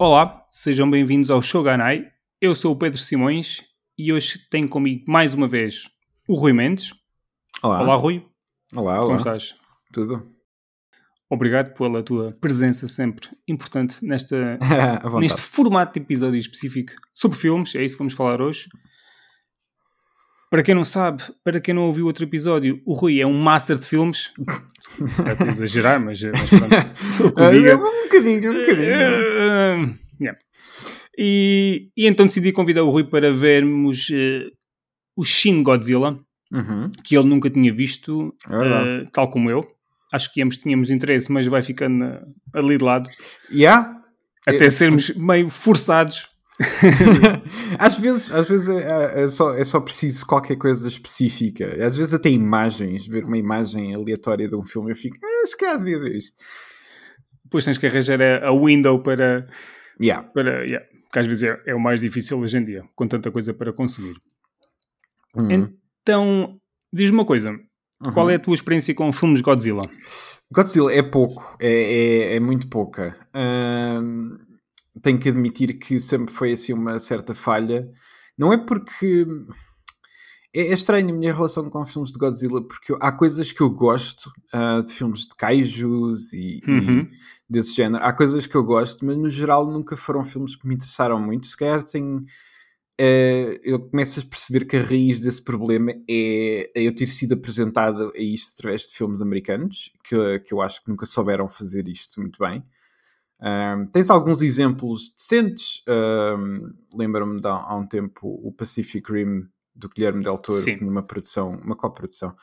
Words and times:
Olá, 0.00 0.46
sejam 0.48 0.88
bem-vindos 0.88 1.28
ao 1.28 1.42
Shoganai. 1.42 2.08
Eu 2.40 2.54
sou 2.54 2.72
o 2.72 2.76
Pedro 2.76 3.00
Simões 3.00 3.64
e 3.98 4.12
hoje 4.12 4.38
tenho 4.48 4.68
comigo 4.68 5.02
mais 5.08 5.34
uma 5.34 5.48
vez 5.48 5.90
o 6.28 6.36
Rui 6.36 6.52
Mendes. 6.52 6.94
Olá. 7.60 7.82
Olá, 7.82 7.96
Rui. 7.96 8.24
Olá, 8.72 8.92
olá. 8.92 9.02
Como 9.06 9.16
estás? 9.16 9.56
Tudo? 9.92 10.24
Obrigado 11.28 11.74
pela 11.74 12.00
tua 12.00 12.30
presença 12.30 12.86
sempre 12.86 13.26
importante 13.48 14.04
nesta, 14.04 14.56
neste 15.18 15.40
formato 15.40 15.94
de 15.94 15.98
episódio 15.98 16.38
específico 16.38 16.92
sobre 17.12 17.36
filmes. 17.36 17.74
É 17.74 17.82
isso 17.82 17.96
que 17.96 17.98
vamos 17.98 18.14
falar 18.14 18.40
hoje. 18.40 18.68
Para 20.50 20.62
quem 20.62 20.74
não 20.74 20.84
sabe, 20.84 21.22
para 21.44 21.60
quem 21.60 21.74
não 21.74 21.82
ouviu 21.82 22.06
outro 22.06 22.24
episódio, 22.24 22.80
o 22.86 22.94
Rui 22.94 23.20
é 23.20 23.26
um 23.26 23.36
master 23.38 23.78
de 23.78 23.86
filmes. 23.86 24.32
Se 25.08 25.16
calhar 25.22 25.32
estou 25.32 25.46
a 25.46 25.50
exagerar, 25.50 26.00
mas, 26.00 26.22
mas 26.22 26.48
pronto. 26.50 27.34
Eu 27.40 27.50
digo 27.50 27.66
é- 27.66 27.76
um 27.76 28.02
bocadinho, 28.04 28.50
um 28.50 28.54
bocadinho. 28.54 28.96
Uh, 29.90 29.94
yeah. 30.20 30.38
e, 31.18 31.90
e 31.96 32.06
então 32.06 32.24
decidi 32.26 32.50
convidar 32.52 32.82
o 32.82 32.90
Rui 32.90 33.04
para 33.04 33.32
vermos 33.32 34.08
uh, 34.08 34.50
o 35.16 35.24
Shin 35.24 35.62
Godzilla, 35.62 36.18
Uhum. 36.50 36.90
que 37.04 37.14
ele 37.14 37.28
nunca 37.28 37.50
tinha 37.50 37.70
visto, 37.70 38.34
É 38.48 39.02
uh, 39.04 39.10
tal 39.12 39.28
como 39.28 39.50
eu. 39.50 39.62
Acho 40.10 40.32
que 40.32 40.40
ambos 40.40 40.56
tínhamos 40.56 40.88
interesse, 40.88 41.30
mas 41.30 41.46
vai 41.46 41.62
ficando 41.62 42.18
ali 42.54 42.78
de 42.78 42.84
lado, 42.84 43.06
Yeah? 43.52 43.94
até 44.46 44.64
É- 44.64 44.70
sermos 44.70 45.10
meio 45.14 45.50
forçados. 45.50 46.26
às 47.78 47.98
vezes, 47.98 48.32
às 48.32 48.48
vezes 48.48 48.68
é, 48.68 49.24
é 49.24 49.28
só, 49.28 49.54
é 49.54 49.64
só 49.64 49.80
preciso 49.80 50.26
qualquer 50.26 50.56
coisa 50.56 50.88
específica. 50.88 51.64
Às 51.84 51.96
vezes 51.96 52.14
até 52.14 52.28
imagens, 52.28 53.06
ver 53.06 53.24
uma 53.24 53.38
imagem 53.38 53.94
aleatória 53.94 54.48
de 54.48 54.56
um 54.56 54.64
filme, 54.64 54.90
eu 54.90 54.96
fico, 54.96 55.16
ah, 55.22 55.42
acho 55.44 55.56
que 55.56 55.64
há 55.64 55.76
devia 55.76 55.98
ver 55.98 56.16
isto. 56.16 56.36
Depois 57.44 57.64
tens 57.64 57.78
que 57.78 57.86
arranjar 57.86 58.20
a, 58.20 58.48
a 58.48 58.52
window 58.52 59.02
para. 59.02 59.46
Yeah. 60.00 60.28
para 60.28 60.64
yeah, 60.64 60.86
que 61.12 61.18
às 61.18 61.26
vezes 61.26 61.44
é, 61.44 61.60
é 61.66 61.74
o 61.74 61.80
mais 61.80 62.00
difícil 62.00 62.38
hoje 62.38 62.58
em 62.58 62.64
dia, 62.64 62.84
com 62.94 63.06
tanta 63.06 63.30
coisa 63.30 63.54
para 63.54 63.72
consumir. 63.72 64.16
Uhum. 65.34 65.72
Então, 66.02 66.60
diz-me 66.92 67.18
uma 67.18 67.24
coisa: 67.24 67.58
qual 68.12 68.26
Uhum. 68.26 68.32
é 68.32 68.34
a 68.34 68.38
tua 68.38 68.54
experiência 68.54 68.94
com 68.94 69.12
filmes 69.12 69.40
Godzilla? 69.40 69.88
Godzilla 70.52 70.92
é 70.92 71.02
pouco, 71.02 71.56
é, 71.60 71.68
é, 71.68 72.36
é 72.36 72.40
muito 72.40 72.68
pouca. 72.68 73.16
Tenho 75.02 75.18
que 75.18 75.28
admitir 75.28 75.78
que 75.78 76.00
sempre 76.00 76.32
foi 76.34 76.52
assim 76.52 76.72
uma 76.72 76.98
certa 76.98 77.34
falha. 77.34 77.88
Não 78.36 78.52
é 78.52 78.56
porque. 78.58 79.26
É, 80.54 80.62
é 80.62 80.72
estranho 80.72 81.10
a 81.10 81.12
minha 81.12 81.32
relação 81.32 81.68
com 81.68 81.84
filmes 81.84 82.10
de 82.10 82.18
Godzilla, 82.18 82.62
porque 82.66 82.92
eu- 82.92 82.98
há 83.00 83.12
coisas 83.12 83.52
que 83.52 83.60
eu 83.60 83.70
gosto 83.70 84.30
ah, 84.52 84.80
de 84.84 84.92
filmes 84.92 85.22
de 85.26 85.34
kaijus 85.36 86.32
e, 86.32 86.60
e 86.66 86.70
Uhum. 86.70 87.06
desse 87.48 87.74
género. 87.74 88.02
Há 88.04 88.12
coisas 88.12 88.46
que 88.46 88.54
eu 88.56 88.64
gosto, 88.64 89.04
mas 89.04 89.16
no 89.18 89.28
geral 89.30 89.70
nunca 89.70 89.96
foram 89.96 90.24
filmes 90.24 90.56
que 90.56 90.66
me 90.66 90.74
interessaram 90.74 91.20
muito. 91.20 91.46
Se 91.46 91.56
calhar 91.56 91.84
tenho. 91.84 92.24
eh, 93.00 93.60
eu 93.62 93.78
começo 93.80 94.20
a 94.20 94.24
perceber 94.24 94.64
que 94.66 94.76
a 94.76 94.82
raiz 94.82 95.20
desse 95.20 95.42
problema 95.42 95.92
é, 96.08 96.70
é 96.74 96.82
eu 96.82 96.94
ter 96.94 97.06
sido 97.08 97.34
apresentado 97.34 98.12
a 98.14 98.18
isto 98.20 98.54
através 98.58 98.82
de 98.82 98.96
filmes 98.96 99.22
americanos, 99.22 99.92
que, 100.04 100.40
que 100.40 100.52
eu 100.54 100.60
acho 100.62 100.82
que 100.82 100.90
nunca 100.90 101.06
souberam 101.06 101.48
fazer 101.48 101.88
isto 101.88 102.20
muito 102.20 102.38
bem. 102.40 102.62
Ahm, 103.40 103.86
tens 103.86 104.10
alguns 104.10 104.42
exemplos 104.42 105.10
decentes. 105.16 105.82
ahm, 105.88 106.72
Lembro-me 106.94 107.40
de 107.40 107.46
há, 107.48 107.52
há 107.54 107.76
um 107.76 107.86
tempo 107.86 108.28
o 108.42 108.52
Pacific 108.52 109.10
Rim 109.12 109.48
do 109.74 109.88
Guilherme 109.88 110.22
Del 110.24 110.38
Toro, 110.38 110.60
Sim. 110.60 110.78
numa 110.80 111.02
produção, 111.02 111.50
uma 111.62 111.76
coprodução. 111.76 112.34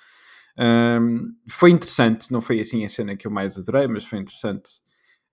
Ahm, 0.57 1.33
foi 1.49 1.71
interessante, 1.71 2.31
não 2.31 2.41
foi 2.41 2.59
assim 2.61 2.85
a 2.85 2.89
cena 2.89 3.15
que 3.15 3.27
eu 3.27 3.31
mais 3.31 3.57
adorei, 3.57 3.87
mas 3.87 4.05
foi 4.05 4.19
interessante. 4.19 4.69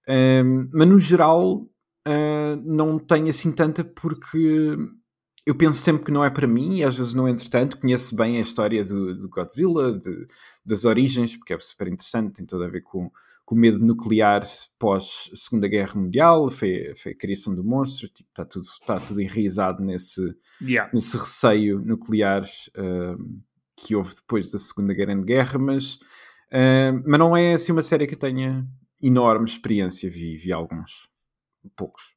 Ahm, 0.09 0.69
mas 0.73 0.89
no 0.89 0.99
geral, 0.99 1.69
ah, 2.07 2.57
não 2.65 2.99
tenho 2.99 3.29
assim 3.29 3.53
tanta 3.53 3.85
porque 3.85 4.77
eu 5.47 5.55
penso 5.57 5.81
sempre 5.81 6.05
que 6.05 6.13
não 6.13 6.25
é 6.25 6.31
para 6.31 6.47
mim 6.47 6.77
e 6.79 6.85
às 6.85 6.97
vezes 6.97 7.15
não 7.15 7.29
entretanto. 7.29 7.79
Conheço 7.79 8.15
bem 8.17 8.39
a 8.39 8.41
história 8.41 8.85
do, 8.85 9.15
do 9.17 9.29
Godzilla, 9.29 9.93
de- 9.99 10.27
das 10.65 10.85
origens, 10.85 11.37
porque 11.37 11.53
é 11.55 11.61
super 11.61 11.89
interessante, 11.89 12.35
tem 12.35 12.47
tudo 12.47 12.65
a 12.65 12.69
ver 12.69 12.83
com, 12.83 13.11
com 13.45 13.55
medo 13.55 13.79
nuclear 13.79 14.43
pós 14.79 15.31
Segunda 15.35 15.69
Guerra 15.69 16.01
Mundial, 16.01 16.51
foi, 16.51 16.93
foi 16.95 17.13
a 17.13 17.17
criação 17.17 17.55
do 17.55 17.65
monstro, 17.65 18.09
tipo, 18.09 18.29
está 18.29 18.45
tudo, 18.45 18.65
está 18.65 19.01
tudo 19.01 19.21
enraizado 19.21 19.83
nesse, 19.83 20.23
Yeah. 20.61 20.91
nesse 20.95 21.17
receio 21.17 21.81
nuclear 21.81 22.45
ahm, 22.77 23.41
que 23.77 23.97
houve 23.97 24.15
depois 24.15 24.51
da 24.53 24.59
Segunda 24.59 24.95
Grande 24.95 25.25
Guerra, 25.27 25.59
mas, 25.59 25.99
ahm, 26.53 27.03
mas 27.07 27.19
não 27.19 27.37
é 27.37 27.55
assim 27.55 27.73
uma 27.73 27.83
série 27.83 28.07
que 28.07 28.15
eu 28.15 28.19
tenha 28.19 28.67
enorme 29.01 29.47
experiência, 29.47 30.09
vi, 30.09 30.37
vi 30.37 30.53
alguns, 30.53 31.09
poucos. 31.75 32.15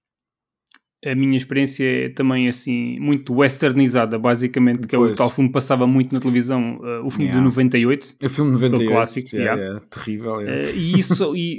A 1.06 1.16
minha 1.16 1.38
experiência 1.38 1.86
é 1.86 2.10
também 2.10 2.48
assim 2.48 3.00
muito 3.00 3.34
westernizada, 3.34 4.18
basicamente, 4.18 4.88
que 4.88 4.96
é 4.96 5.00
o 5.00 5.04
Pois. 5.04 5.18
tal 5.18 5.30
filme 5.30 5.50
que 5.50 5.54
passava 5.54 5.86
muito 5.86 6.14
na 6.14 6.20
televisão, 6.20 6.78
uh, 6.78 7.06
o 7.06 7.10
filme 7.10 7.26
Yeah. 7.26 7.40
de 7.40 7.46
98. 7.46 8.16
O 8.24 8.30
filme 8.30 8.52
98, 8.52 8.92
clássico, 8.92 9.36
yeah, 9.36 9.60
yeah. 9.60 9.82
terrível. 9.90 10.36
uh, 10.36 10.76
e 10.76 11.00
isso, 11.00 11.36
e 11.36 11.58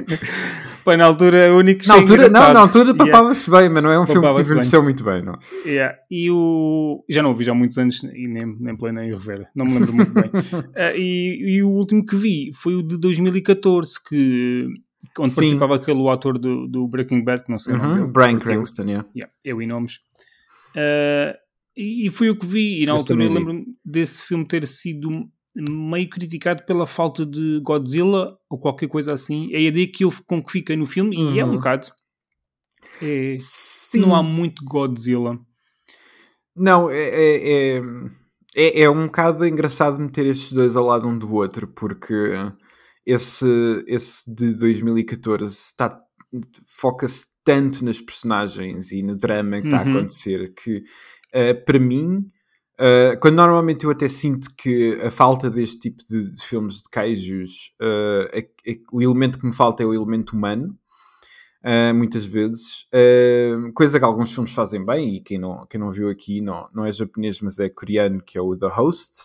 Pá, 0.84 0.96
na 0.96 1.04
altura, 1.04 1.52
o 1.52 1.58
único 1.58 1.80
que 1.80 1.88
na, 1.88 1.94
altura, 1.94 2.28
não, 2.28 2.54
na 2.54 2.60
altura 2.60 2.94
papava-se 2.94 3.50
bem, 3.50 3.68
mas 3.68 3.82
não 3.82 3.92
é 3.92 4.00
um 4.00 4.06
filme 4.06 4.34
que 4.34 4.40
envelheceu 4.40 4.82
muito 4.82 5.04
bem, 5.04 5.22
não. 5.22 5.38
E 6.10 6.30
o. 6.30 7.04
Já 7.08 7.22
não 7.22 7.32
o 7.32 7.34
vi 7.34 7.44
já 7.44 7.52
há 7.52 7.54
muitos 7.54 7.76
anos 7.78 8.02
e 8.02 8.26
nem, 8.26 8.56
nem 8.58 8.76
planei 8.76 9.10
rever, 9.10 9.46
não 9.54 9.66
me 9.66 9.74
lembro 9.74 9.94
muito 9.94 10.12
bem. 10.12 10.24
Uh, 10.24 10.96
e, 10.96 11.56
e 11.56 11.62
o 11.62 11.68
último 11.68 12.04
que 12.04 12.16
vi 12.16 12.50
foi 12.54 12.74
o 12.74 12.82
de 12.82 12.98
2014, 12.98 14.02
que, 14.08 14.68
onde 15.20 15.30
Sim. 15.30 15.36
participava 15.36 15.74
aquele 15.76 16.08
ator 16.08 16.38
do, 16.38 16.66
do 16.66 16.88
Breaking 16.88 17.22
Bad, 17.22 17.44
que 17.44 17.50
não 17.50 17.58
sei 17.58 17.74
o 17.74 17.78
nome 17.78 18.00
Uhum, 18.00 18.12
dele, 18.12 18.32
eu- 18.34 18.40
Cranston, 18.40 18.82
yeah. 18.84 19.08
Yeah, 19.14 19.32
eu 19.44 19.60
e 19.62 19.66
nomes. 19.66 19.96
Uh, 20.76 21.36
e, 21.76 22.06
e 22.06 22.10
foi 22.10 22.30
o 22.30 22.36
que 22.36 22.46
vi. 22.46 22.82
E 22.82 22.86
na 22.86 22.92
Esse 22.96 23.12
altura 23.12 23.24
eu 23.24 23.32
lembro-me 23.32 23.66
desse 23.84 24.22
filme 24.22 24.46
ter 24.46 24.66
sido 24.66 25.10
meio 25.54 26.08
criticado 26.08 26.64
pela 26.64 26.86
falta 26.86 27.26
de 27.26 27.60
Godzilla 27.60 28.38
ou 28.48 28.58
qualquer 28.58 28.88
coisa 28.88 29.12
assim. 29.12 29.52
É 29.52 29.56
a 29.56 29.60
ideia 29.60 29.86
que 29.90 30.04
eu 30.04 30.12
com 30.26 30.42
que 30.42 30.52
fiquei 30.52 30.76
no 30.76 30.86
filme, 30.86 31.16
e 31.16 31.38
é 31.40 31.44
um 31.44 31.48
Uhum. 31.48 31.54
bocado. 31.56 31.88
É, 33.02 33.36
não 33.96 34.14
há 34.14 34.22
muito 34.22 34.64
Godzilla. 34.64 35.38
Não, 36.54 36.90
é, 36.90 36.98
é, 37.02 37.76
é, 37.78 37.82
é, 38.54 38.80
é 38.82 38.90
um 38.90 39.06
bocado 39.06 39.46
engraçado 39.46 40.00
meter 40.00 40.26
estes 40.26 40.52
dois 40.52 40.76
ao 40.76 40.84
lado 40.86 41.08
um 41.08 41.18
do 41.18 41.32
outro, 41.32 41.66
porque 41.68 42.14
esse, 43.12 43.46
esse 43.86 44.32
de 44.32 44.54
2014 44.54 45.52
está, 45.54 46.00
foca-se 46.66 47.26
tanto 47.44 47.84
nas 47.84 48.00
personagens 48.00 48.92
e 48.92 49.02
no 49.02 49.16
drama 49.16 49.60
que 49.60 49.66
está 49.66 49.78
a 49.78 49.82
Uhum. 49.84 49.90
acontecer 49.96 50.52
que, 50.54 50.82
eh, 51.32 51.54
para 51.54 51.78
mim, 51.78 52.30
eh, 52.78 53.16
quando 53.20 53.36
normalmente 53.36 53.84
eu 53.84 53.90
até 53.90 54.08
sinto 54.08 54.48
que 54.56 55.00
a 55.02 55.10
falta 55.10 55.50
deste 55.50 55.78
tipo 55.78 56.02
de, 56.08 56.30
de 56.30 56.42
filmes 56.44 56.76
de 56.82 56.88
kaijus, 56.90 57.72
eh, 57.80 58.30
é- 58.66 58.70
é- 58.72 58.78
o 58.92 59.00
elemento 59.02 59.38
que 59.38 59.46
me 59.46 59.54
falta 59.54 59.82
é 59.82 59.86
o 59.86 59.94
elemento 59.94 60.34
humano. 60.36 60.76
Uh, 61.62 61.92
muitas 61.94 62.24
vezes, 62.24 62.86
Uh, 62.90 63.70
coisa 63.74 63.98
que 63.98 64.04
alguns 64.06 64.32
filmes 64.32 64.50
fazem 64.50 64.82
bem, 64.82 65.16
e 65.16 65.20
quem 65.20 65.38
não, 65.38 65.66
quem 65.66 65.78
não 65.78 65.90
viu 65.90 66.08
aqui 66.08 66.40
não, 66.40 66.66
não 66.72 66.86
é 66.86 66.90
japonês, 66.92 67.38
mas 67.42 67.58
é 67.58 67.68
coreano, 67.68 68.22
que 68.22 68.38
é 68.38 68.40
o 68.40 68.56
The 68.56 68.68
Host. 68.68 69.24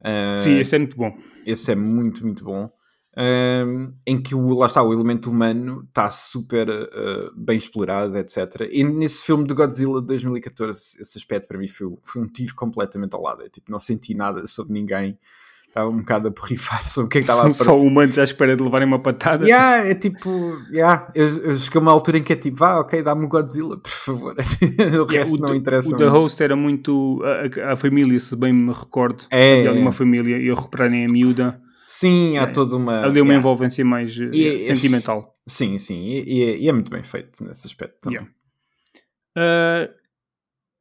Uh, 0.00 0.40
Sim, 0.40 0.58
esse 0.58 0.76
é 0.76 0.78
muito 0.78 0.96
bom. 0.96 1.12
esse 1.44 1.72
é 1.72 1.74
muito, 1.74 2.24
muito 2.24 2.44
bom. 2.44 2.70
Um, 3.16 3.92
em 4.06 4.20
que 4.22 4.32
o, 4.34 4.54
lá 4.54 4.66
está, 4.66 4.80
o 4.82 4.92
elemento 4.92 5.28
humano 5.28 5.82
está 5.88 6.08
super 6.08 6.68
uh, 6.68 7.32
bem 7.36 7.56
explorado, 7.56 8.16
etc. 8.16 8.68
E 8.70 8.84
nesse 8.84 9.24
filme 9.24 9.44
do 9.44 9.56
Godzilla 9.56 10.00
de 10.00 10.06
2014, 10.06 11.00
esse 11.00 11.18
aspecto 11.18 11.48
para 11.48 11.58
mim 11.58 11.66
foi, 11.66 11.88
foi 12.04 12.22
um 12.22 12.28
tiro 12.28 12.54
completamente 12.54 13.14
ao 13.14 13.22
lado. 13.22 13.42
Eu, 13.42 13.50
tipo, 13.50 13.72
não 13.72 13.78
senti 13.80 14.14
nada 14.14 14.46
sobre 14.46 14.72
ninguém. 14.72 15.18
Estava 15.66 15.90
um 15.90 15.98
bocado 15.98 16.28
a 16.28 16.30
borrifar 16.30 16.86
sobre 16.88 17.06
o 17.06 17.08
que 17.10 17.18
é 17.18 17.20
que 17.20 17.28
estava 17.28 17.48
a 17.48 17.50
São 17.50 17.64
aparecer. 17.66 17.80
só 17.82 17.86
humanos 17.86 18.18
à 18.18 18.24
espera 18.24 18.56
de 18.56 18.62
levarem 18.62 18.86
uma 18.86 19.00
patada. 19.00 19.44
Yeah, 19.44 19.86
é 19.88 19.94
tipo, 19.94 20.30
yeah, 20.72 21.10
eu, 21.14 21.26
eu 21.26 21.54
cheguei 21.56 21.78
a 21.78 21.82
uma 21.82 21.92
altura 21.92 22.18
em 22.18 22.22
que 22.22 22.32
é 22.32 22.36
tipo, 22.36 22.56
vá, 22.56 22.78
ok, 22.78 23.02
dá-me 23.02 23.24
o 23.24 23.28
Godzilla, 23.28 23.76
por 23.76 23.90
favor. 23.90 24.34
o 24.38 25.04
resto 25.04 25.34
o, 25.36 25.40
não 25.40 25.54
interessa. 25.54 25.92
o 25.92 25.96
The. 25.96 26.06
Host 26.06 26.42
era 26.42 26.54
muito. 26.56 27.20
A, 27.66 27.72
a- 27.72 27.76
família, 27.76 28.18
se 28.18 28.34
bem 28.36 28.52
me 28.52 28.72
recordo, 28.72 29.24
É, 29.30 29.58
havia 29.66 29.70
ali 29.72 29.86
é. 29.88 29.92
família 29.92 30.36
e 30.38 30.48
recuperarem 30.48 31.04
a 31.04 31.08
miúda. 31.08 31.60
Sim, 31.90 32.36
há 32.36 32.42
É. 32.42 32.46
toda 32.46 32.76
uma. 32.76 32.96
Ali 32.96 33.18
uma 33.22 33.30
yeah. 33.32 33.36
envolvência 33.38 33.82
mais 33.82 34.18
eh, 34.20 34.24
E- 34.30 34.56
e- 34.56 34.60
sentimental. 34.60 35.34
Sim, 35.48 35.78
sim, 35.78 35.98
e, 36.04 36.22
e 36.22 36.42
é, 36.42 36.58
e 36.58 36.68
é 36.68 36.72
muito 36.72 36.90
bem 36.90 37.02
feito 37.02 37.42
nesse 37.42 37.66
aspecto 37.66 37.98
também. 38.02 38.18
Yeah. 38.18 39.88
Uh, 39.90 39.94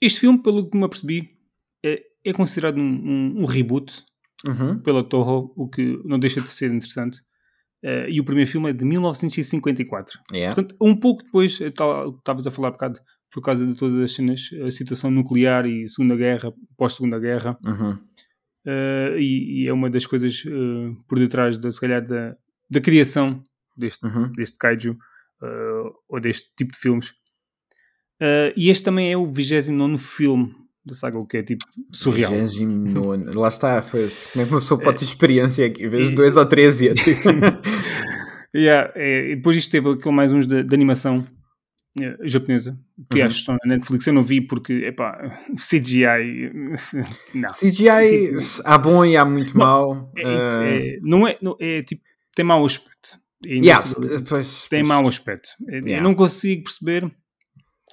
este 0.01 0.19
filme, 0.19 0.41
pelo 0.43 0.69
que 0.69 0.77
me 0.77 0.83
apercebi, 0.83 1.29
é, 1.85 2.03
é 2.25 2.33
considerado 2.33 2.77
um, 2.77 2.81
um- 2.83 3.41
um 3.41 3.45
reboot 3.45 4.03
Uhum. 4.45 4.79
pela 4.79 5.01
Toho, 5.03 5.53
o 5.55 5.69
que 5.69 5.97
não 6.03 6.19
deixa 6.19 6.41
de 6.41 6.49
ser 6.49 6.71
interessante. 6.71 7.19
Uh, 7.83 8.09
e 8.09 8.19
o 8.19 8.25
primeiro 8.25 8.49
filme 8.49 8.69
é 8.69 8.73
de 8.73 8.83
1954. 8.83 10.19
Yeah. 10.33 10.53
Portanto, 10.53 10.75
um 10.81 10.93
pouco 10.95 11.23
depois, 11.23 11.59
estavas 11.61 12.45
a 12.45 12.51
falar 12.51 12.67
há 12.67 12.71
bocado, 12.71 12.99
por 13.31 13.41
causa 13.41 13.65
de 13.65 13.75
todas 13.75 13.95
as 13.95 14.11
cenas, 14.11 14.49
a 14.65 14.71
situação 14.71 15.09
nuclear 15.09 15.65
e 15.65 15.87
Segunda 15.87 16.15
Guerra, 16.17 16.51
pós-Segunda 16.75 17.17
Guerra, 17.19 17.57
Uhum. 17.65 17.97
Uh, 18.67 19.17
e, 19.17 19.63
e 19.63 19.67
é 19.67 19.73
uma 19.73 19.89
das 19.89 20.05
coisas 20.05 20.43
uh, 20.45 20.95
por 21.07 21.17
detrás, 21.17 21.57
da, 21.57 21.71
se 21.71 21.79
calhar, 21.81 22.05
da, 22.05 22.35
da 22.69 22.81
criação 22.81 23.41
deste, 23.75 24.05
Uhum. 24.05 24.31
deste 24.33 24.57
kaiju. 24.57 24.91
uh, 24.91 25.91
ou 26.09 26.19
deste 26.19 26.49
tipo 26.57 26.73
de 26.73 26.79
filmes. 26.79 27.13
E 28.55 28.69
este 28.71 28.83
também 28.83 29.11
é 29.11 29.15
o 29.17 29.25
29 29.31 29.97
filme 29.97 30.51
da 30.83 30.95
saga, 30.95 31.19
o 31.19 31.27
que 31.27 31.37
é 31.37 31.43
tipo 31.43 31.63
surreal. 31.91 32.31
29. 32.31 33.31
Lá 33.35 33.47
está, 33.49 33.79
faz, 33.83 34.31
como 34.33 34.43
é 34.43 34.47
que 34.47 34.53
uma 34.53 34.59
pessoa 34.59 34.81
pode 34.81 34.97
ter 34.99 35.03
experiência 35.05 35.65
aqui? 35.67 35.87
Vezes 35.87 36.11
2 36.15 36.37
ou 36.37 36.45
13. 36.47 36.93
Tipo. 36.93 37.29
yeah, 38.55 38.91
é, 38.95 39.31
e 39.31 39.35
depois 39.35 39.55
isto 39.57 39.69
teve 39.69 39.89
aquele 39.91 40.15
mais 40.15 40.31
uns 40.31 40.47
de, 40.47 40.63
de 40.63 40.73
animação 40.73 41.27
japonesa, 42.23 42.77
que 43.09 43.19
uhum. 43.19 43.25
acho 43.25 43.35
que 43.35 43.39
estão 43.39 43.57
na 43.63 43.75
Netflix. 43.75 44.07
Eu 44.07 44.13
não 44.13 44.23
vi 44.23 44.41
porque, 44.41 44.73
epá, 44.85 45.37
CGI. 45.55 46.51
não. 47.33 47.49
CGI 47.49 48.37
há 48.63 48.77
bom 48.77 49.05
e 49.05 49.17
há 49.17 49.25
muito 49.25 49.57
não, 49.57 49.65
mau. 49.65 50.11
É, 50.17 50.37
isso, 50.37 50.59
uh... 50.59 50.63
é, 50.63 50.99
não 51.01 51.27
é, 51.27 51.37
não, 51.41 51.55
é 51.59 51.81
tipo, 51.81 52.03
tem 52.35 52.45
mau 52.45 52.65
aspecto. 52.65 53.19
Yes, 53.45 53.95
pois, 54.27 54.67
tem 54.67 54.79
pois. 54.81 54.87
mau 54.87 55.07
aspecto. 55.07 55.49
Yeah. 55.69 55.97
Eu 55.97 56.03
não 56.03 56.15
consigo 56.15 56.63
perceber. 56.63 57.11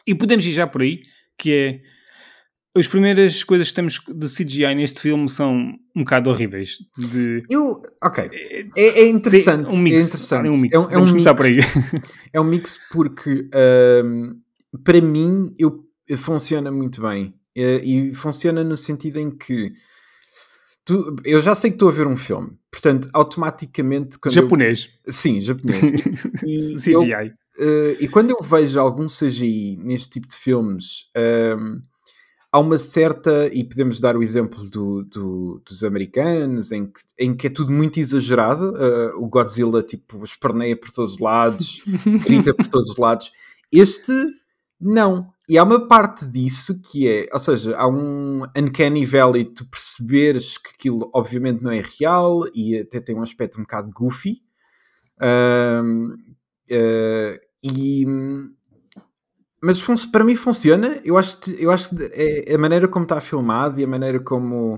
E 0.06 0.14
podemos 0.14 0.46
ir 0.46 0.52
já 0.52 0.66
por 0.66 0.82
aí, 0.82 1.00
que 1.38 1.52
é 1.52 1.80
as 2.76 2.88
primeiras 2.88 3.44
coisas 3.44 3.68
que 3.68 3.74
temos 3.74 4.00
de 4.00 4.26
CGI 4.26 4.74
neste 4.74 5.00
filme 5.00 5.28
são 5.28 5.54
um 5.94 6.00
bocado 6.02 6.28
horríveis. 6.28 6.78
De... 6.98 7.44
Eu, 7.48 7.80
ok. 8.02 8.28
É, 8.76 9.02
é 9.02 9.08
interessante. 9.08 9.72
Um 9.72 9.78
mix. 9.78 10.02
É 10.02 10.06
interessante. 10.06 10.46
É 10.48 10.50
um 10.50 10.58
mix. 10.58 10.76
É 10.76 10.78
Vamos 10.80 10.92
é 10.92 10.98
um 10.98 11.06
começar 11.06 11.34
mix, 11.34 11.46
por 11.46 11.46
aí. 11.46 12.02
é 12.32 12.40
um 12.40 12.44
mix 12.44 12.80
porque, 12.90 13.48
um, 14.04 14.40
para 14.82 15.00
mim, 15.00 15.54
eu, 15.56 15.84
funciona 16.16 16.72
muito 16.72 17.00
bem. 17.00 17.34
E, 17.54 18.08
e 18.10 18.14
funciona 18.14 18.64
no 18.64 18.76
sentido 18.76 19.20
em 19.20 19.30
que 19.30 19.72
tu, 20.84 21.14
eu 21.24 21.40
já 21.40 21.54
sei 21.54 21.70
que 21.70 21.76
estou 21.76 21.88
a 21.88 21.92
ver 21.92 22.08
um 22.08 22.16
filme, 22.16 22.58
portanto, 22.72 23.08
automaticamente. 23.12 24.18
japonês. 24.26 24.90
Eu, 25.04 25.12
sim, 25.12 25.40
japonês. 25.40 25.80
E 26.44 26.56
CGI. 26.56 27.32
Eu, 27.56 27.92
uh, 27.92 27.96
e 28.00 28.08
quando 28.08 28.30
eu 28.30 28.42
vejo 28.42 28.80
algum 28.80 29.06
CGI 29.06 29.76
neste 29.76 30.10
tipo 30.10 30.26
de 30.26 30.34
filmes. 30.34 31.04
Um, 31.16 31.80
há 32.54 32.60
uma 32.60 32.78
certa, 32.78 33.48
e 33.52 33.64
podemos 33.64 33.98
dar 33.98 34.16
o 34.16 34.22
exemplo 34.22 34.70
do, 34.70 35.02
do, 35.02 35.60
dos 35.66 35.82
americanos, 35.82 36.70
em 36.70 36.86
que, 36.86 37.00
em 37.18 37.34
que 37.34 37.48
é 37.48 37.50
tudo 37.50 37.72
muito 37.72 37.98
exagerado. 37.98 38.74
Uh, 38.74 39.20
o 39.20 39.26
Godzilla, 39.26 39.82
tipo, 39.82 40.22
esperneia 40.22 40.76
por 40.76 40.92
todos 40.92 41.14
os 41.14 41.18
lados, 41.18 41.82
grita 42.24 42.54
por 42.54 42.68
todos 42.68 42.90
os 42.90 42.96
lados. 42.96 43.32
Este, 43.72 44.12
não. 44.80 45.32
E 45.48 45.58
há 45.58 45.64
uma 45.64 45.88
parte 45.88 46.24
disso 46.26 46.80
que 46.80 47.08
é, 47.08 47.28
ou 47.32 47.40
seja, 47.40 47.76
há 47.76 47.88
um 47.88 48.44
uncanny 48.56 49.04
valley, 49.04 49.46
tu 49.46 49.68
perceberes 49.68 50.56
que 50.56 50.70
aquilo 50.78 51.10
obviamente 51.12 51.60
não 51.60 51.72
é 51.72 51.82
real 51.98 52.44
e 52.54 52.78
até 52.78 53.00
tem 53.00 53.16
um 53.16 53.22
aspecto 53.22 53.58
um 53.58 53.62
bocado 53.62 53.90
goofy. 53.92 54.42
Uh, 55.20 56.14
uh, 56.70 57.40
e 57.64 58.06
mas 59.64 60.04
para 60.04 60.22
mim 60.22 60.36
funciona. 60.36 61.00
Eu 61.02 61.16
acho 61.16 61.40
que, 61.40 61.62
eu 61.62 61.70
acho 61.70 61.96
que 61.96 62.04
é, 62.12 62.54
a 62.54 62.58
maneira 62.58 62.86
como 62.86 63.04
está 63.04 63.18
filmado 63.18 63.80
e 63.80 63.84
a 63.84 63.86
maneira 63.86 64.20
como 64.20 64.76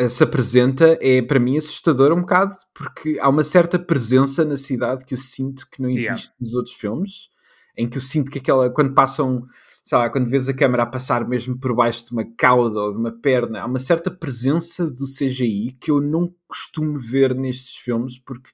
uh, 0.00 0.08
se 0.08 0.22
apresenta 0.22 0.96
é 1.00 1.20
para 1.20 1.40
mim 1.40 1.58
assustadora 1.58 2.14
um 2.14 2.20
bocado, 2.20 2.54
porque 2.72 3.18
há 3.20 3.28
uma 3.28 3.42
certa 3.42 3.76
presença 3.76 4.44
na 4.44 4.56
cidade 4.56 5.04
que 5.04 5.14
eu 5.14 5.18
sinto 5.18 5.68
que 5.68 5.82
não 5.82 5.88
existe 5.88 6.06
yeah. 6.06 6.34
nos 6.40 6.54
outros 6.54 6.76
filmes, 6.76 7.28
em 7.76 7.88
que 7.88 7.96
eu 7.96 8.00
sinto 8.00 8.30
que 8.30 8.38
aquela, 8.38 8.70
quando 8.70 8.94
passam, 8.94 9.42
sei 9.84 9.98
lá, 9.98 10.08
quando 10.08 10.30
vês 10.30 10.48
a 10.48 10.54
câmera 10.54 10.84
a 10.84 10.86
passar 10.86 11.26
mesmo 11.26 11.58
por 11.58 11.74
baixo 11.74 12.06
de 12.06 12.12
uma 12.12 12.24
cauda 12.36 12.78
ou 12.78 12.92
de 12.92 12.98
uma 12.98 13.10
perna, 13.10 13.62
há 13.62 13.66
uma 13.66 13.80
certa 13.80 14.12
presença 14.12 14.88
do 14.88 15.06
CGI 15.06 15.76
que 15.80 15.90
eu 15.90 16.00
não 16.00 16.32
costumo 16.46 17.00
ver 17.00 17.34
nestes 17.34 17.78
filmes, 17.78 18.16
porque 18.20 18.50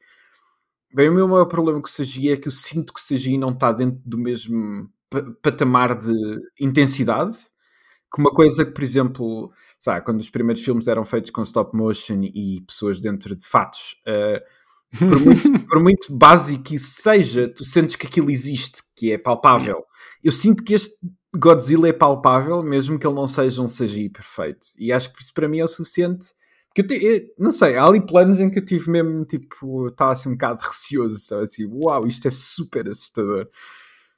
bem, 0.94 1.10
o 1.10 1.14
meu 1.14 1.28
maior 1.28 1.44
problema 1.44 1.82
com 1.82 1.86
o 1.86 1.90
CGI 1.90 2.32
é 2.32 2.36
que 2.38 2.48
eu 2.48 2.52
sinto 2.52 2.94
que 2.94 3.00
o 3.00 3.04
CGI 3.04 3.36
não 3.36 3.50
está 3.50 3.70
dentro 3.72 4.00
do 4.06 4.16
mesmo 4.16 4.88
patamar 5.42 5.98
de 5.98 6.14
intensidade 6.60 7.36
que 8.12 8.20
uma 8.20 8.32
coisa 8.32 8.64
que, 8.64 8.72
por 8.72 8.82
exemplo, 8.82 9.52
sabe, 9.78 10.04
quando 10.04 10.18
os 10.18 10.28
primeiros 10.28 10.62
filmes 10.62 10.88
eram 10.88 11.04
feitos 11.04 11.30
com 11.30 11.42
stop 11.42 11.76
motion 11.76 12.22
e 12.22 12.60
pessoas 12.66 13.00
dentro 13.00 13.36
de 13.36 13.46
fatos, 13.46 13.96
uh, 14.06 14.98
por, 14.98 15.20
muito, 15.24 15.66
por, 15.66 15.82
muito, 15.82 16.16
básico 16.16 16.74
isso 16.74 17.00
seja, 17.00 17.48
tu 17.48 17.64
sentes 17.64 17.94
que 17.94 18.06
aquilo 18.06 18.30
existe, 18.30 18.82
que 18.96 19.12
é 19.12 19.18
palpável. 19.18 19.84
Eu 20.22 20.32
sinto 20.32 20.64
que 20.64 20.74
este 20.74 20.96
Godzilla 21.36 21.88
é 21.88 21.92
palpável, 21.92 22.60
mesmo 22.62 22.98
que 22.98 23.06
ele 23.06 23.14
não 23.14 23.28
seja 23.28 23.62
um 23.62 23.66
CGI 23.66 24.08
perfeito. 24.08 24.66
E 24.76 24.92
acho 24.92 25.12
que 25.12 25.22
isso 25.22 25.32
para 25.32 25.48
mim 25.48 25.60
é 25.60 25.64
o 25.64 25.68
suficiente. 25.68 26.32
Porque 26.66 26.82
eu, 26.82 26.86
te, 26.86 27.04
eu 27.04 27.22
não 27.38 27.52
sei, 27.52 27.76
há 27.76 27.84
ali 27.84 28.04
planos 28.04 28.40
em 28.40 28.50
que 28.50 28.58
eu 28.58 28.64
tive 28.64 28.90
mesmo, 28.90 29.24
tipo, 29.24 29.88
estava 29.88 30.12
assim 30.12 30.28
um 30.28 30.32
bocado 30.32 30.60
receoso, 30.60 31.16
estava 31.16 31.42
assim, 31.42 31.66
uau, 31.66 32.06
isto 32.08 32.26
é 32.26 32.30
super 32.30 32.88
assustador. 32.88 33.48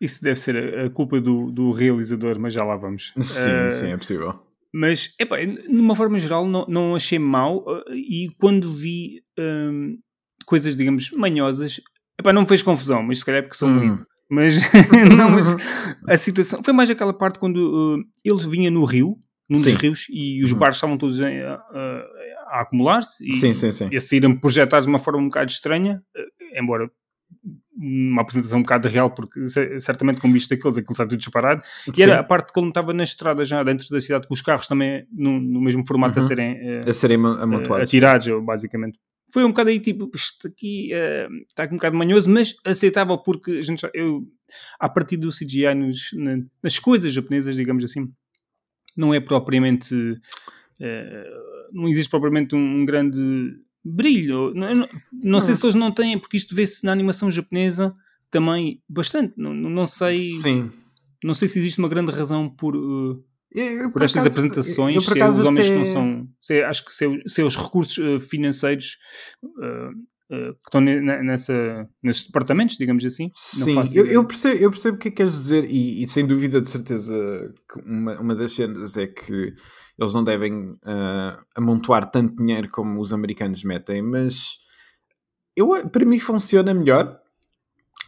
Isso 0.03 0.21
deve 0.21 0.35
ser 0.35 0.81
a 0.81 0.91
culpa 0.91 1.21
do, 1.21 1.53
do 1.53 1.71
realizador, 1.71 2.37
mas 2.37 2.53
já 2.53 2.65
lá 2.65 2.75
vamos. 2.75 3.13
Sim, 3.21 3.67
uh, 3.69 3.71
sim, 3.71 3.93
é 3.93 3.97
possível. 3.97 4.35
Mas, 4.75 5.15
epá, 5.17 5.37
numa 5.69 5.95
forma 5.95 6.19
geral, 6.19 6.45
não, 6.45 6.67
não 6.67 6.97
achei 6.97 7.21
mal. 7.21 7.59
Uh, 7.59 7.95
e 7.95 8.29
quando 8.41 8.69
vi 8.69 9.23
um, 9.39 9.97
coisas, 10.45 10.75
digamos, 10.75 11.13
manhosas, 11.13 11.81
epá, 12.19 12.33
não 12.33 12.43
me 12.43 12.49
fez 12.49 12.65
confusão, 12.65 13.01
mas 13.01 13.21
se 13.21 13.25
calhar 13.25 13.39
é 13.39 13.43
porque 13.43 13.57
sou 13.57 13.69
hum. 13.69 13.75
muito. 13.75 14.07
Mas, 14.29 14.57
não, 15.17 15.31
mas 15.31 15.55
a 16.09 16.17
situação 16.17 16.65
foi 16.65 16.73
mais 16.73 16.91
aquela 16.91 17.13
parte 17.17 17.39
quando 17.39 17.59
uh, 17.97 18.03
ele 18.25 18.49
vinha 18.49 18.73
no 18.73 18.85
rio, 18.85 19.17
num 19.49 19.59
sim. 19.59 19.71
dos 19.71 19.81
rios, 19.81 20.07
e 20.11 20.43
os 20.43 20.51
uhum. 20.51 20.59
bares 20.59 20.79
estavam 20.79 20.99
todos 20.99 21.21
a, 21.21 21.29
a, 21.29 22.05
a 22.49 22.61
acumular-se 22.63 23.29
e, 23.29 23.37
sim, 23.37 23.55
sim, 23.55 23.71
sim. 23.71 23.89
e 23.93 23.97
a 23.97 24.01
saírem 24.01 24.35
projetados 24.35 24.87
de 24.87 24.93
uma 24.93 24.99
forma 24.99 25.21
um 25.21 25.27
bocado 25.27 25.53
estranha, 25.53 26.03
embora 26.57 26.91
uma 27.75 28.23
apresentação 28.23 28.59
um 28.59 28.63
bocado 28.63 28.89
real, 28.89 29.11
porque 29.11 29.41
certamente 29.79 30.21
com 30.21 30.31
visto 30.31 30.51
daqueles, 30.51 30.77
aquilo 30.77 30.93
está 30.93 31.05
tudo 31.05 31.17
disparado. 31.17 31.63
Sim. 31.85 31.93
E 31.97 32.03
era 32.03 32.21
a 32.21 32.25
parte 32.25 32.53
que 32.53 32.61
ele 32.61 32.69
estava 32.69 32.93
na 32.93 33.05
estrada 33.05 33.45
já 33.45 33.63
dentro 33.63 33.89
da 33.89 34.01
cidade, 34.01 34.27
com 34.27 34.35
os 34.35 34.43
carros 34.43 34.67
também 34.67 35.07
no, 35.11 35.41
no 35.41 35.61
mesmo 35.61 35.87
formato 35.87 36.19
uhum. 36.19 36.25
a 36.25 36.29
serem, 36.29 36.81
uh, 36.81 36.89
a 36.89 36.95
serem 36.95 37.17
amontoados. 37.17 37.89
atirados, 37.89 38.29
basicamente. 38.45 38.99
Foi 39.33 39.45
um 39.45 39.49
bocado 39.49 39.71
aí 39.71 39.81
tipo, 39.81 40.11
isto 40.15 40.47
aqui 40.47 40.91
uh, 40.93 41.35
está 41.49 41.63
aqui 41.63 41.73
um 41.73 41.79
bocado 41.79 41.97
manhoso, 41.97 42.29
mas 42.29 42.55
aceitável 42.65 43.17
porque 43.17 43.53
a 43.53 43.63
gente 43.63 43.81
já, 43.81 43.91
eu, 43.95 44.23
a 44.79 44.89
partir 44.89 45.17
do 45.17 45.31
CGI 45.31 45.75
nos, 45.75 46.11
na, 46.15 46.39
nas 46.63 46.79
coisas 46.79 47.13
japonesas, 47.13 47.57
digamos 47.57 47.83
assim, 47.83 48.13
não 48.95 49.15
é 49.15 49.21
propriamente. 49.21 49.95
Uh, 49.95 51.53
não 51.73 51.89
existe 51.89 52.11
propriamente 52.11 52.55
um, 52.55 52.83
um 52.83 52.85
grande 52.85 53.57
brilho. 53.85 54.53
Não, 54.55 54.75
não, 54.75 54.89
não 55.13 55.41
sei 55.41 55.55
se 55.55 55.65
eles 55.65 55.75
não 55.75 55.91
têm, 55.91 56.19
porque 56.19 56.37
isto 56.37 56.55
vê-se 56.55 56.85
na 56.85 56.93
animação 56.93 57.31
japonesa 57.31 57.89
também 58.31 58.83
bastante. 58.89 59.35
Não, 59.37 59.53
não 59.53 59.87
sei. 59.87 60.19
Sim. 60.19 60.71
Não 61.25 61.35
sei 61.35 61.47
se 61.47 61.59
existe 61.59 61.79
uma 61.79 61.89
grande 61.89 62.11
razão 62.11 62.49
por. 62.49 62.77
Uh, 62.77 63.23
eu, 63.55 63.85
por, 63.85 63.93
por 63.93 64.03
estas 64.03 64.23
acaso, 64.23 64.41
apresentações, 64.41 64.97
eu, 64.97 65.17
eu, 65.17 65.33
se 65.33 65.39
os 65.39 65.45
homens 65.45 65.67
até... 65.67 65.77
não 65.77 65.85
são. 65.85 66.29
Se, 66.41 66.63
acho 66.63 66.85
que 66.85 66.93
se, 66.93 67.23
se 67.27 67.43
os 67.43 67.57
recursos 67.57 67.99
uh, 67.99 68.19
financeiros 68.19 68.97
uh, 69.45 69.93
uh, 70.33 70.55
que 70.55 70.61
estão 70.67 70.81
nessa, 70.81 71.89
nesses 72.03 72.27
departamentos, 72.27 72.77
digamos 72.77 73.05
assim. 73.05 73.29
Sim, 73.31 73.77
eu, 73.95 74.07
eu, 74.07 74.25
percebo, 74.25 74.59
eu 74.59 74.71
percebo 74.71 74.97
o 74.97 74.99
que 75.01 75.09
é 75.09 75.11
que 75.11 75.17
queres 75.19 75.35
dizer, 75.35 75.65
e, 75.65 76.03
e 76.03 76.09
sem 76.09 76.27
dúvida, 76.27 76.61
de 76.61 76.69
certeza, 76.69 77.15
que 77.71 77.81
uma, 77.81 78.19
uma 78.21 78.35
das 78.35 78.53
cenas 78.53 78.97
é 78.97 79.07
que 79.07 79.55
eles 79.99 80.15
não 80.15 80.25
devem 80.25 80.53
uh, 80.53 81.39
amontoar 81.55 82.11
tanto 82.11 82.37
dinheiro 82.37 82.69
como 82.71 83.01
os 83.01 83.13
americanos 83.13 83.63
metem, 83.63 84.03
mas 84.03 84.59
eu, 85.57 85.89
para 85.89 86.05
mim 86.05 86.19
funciona 86.19 86.73
melhor. 86.75 87.19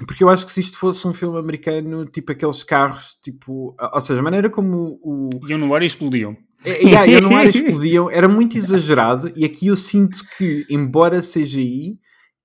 Porque 0.08 0.24
eu 0.24 0.28
acho 0.28 0.44
que 0.44 0.50
se 0.50 0.60
isto 0.60 0.76
fosse 0.76 1.06
um 1.06 1.14
filme 1.14 1.38
americano, 1.38 2.04
tipo 2.04 2.32
aqueles 2.32 2.64
carros, 2.64 3.16
tipo, 3.22 3.76
ou 3.92 4.00
seja, 4.00 4.18
a 4.18 4.22
maneira 4.24 4.50
como 4.50 4.98
o. 5.00 5.30
Iam 5.46 5.58
no 5.58 5.72
ar 5.72 5.82
e 5.82 5.86
explodiam. 5.86 6.36
É, 6.64 6.82
yeah, 6.82 7.06
iam 7.06 7.20
no 7.20 7.36
ar 7.36 7.46
e 7.46 7.50
explodiam, 7.50 8.10
era 8.10 8.26
muito 8.26 8.56
exagerado. 8.56 9.30
E 9.36 9.44
aqui 9.44 9.68
eu 9.68 9.76
sinto 9.76 10.18
que, 10.36 10.66
embora 10.68 11.22
seja 11.22 11.60
aí, 11.60 11.98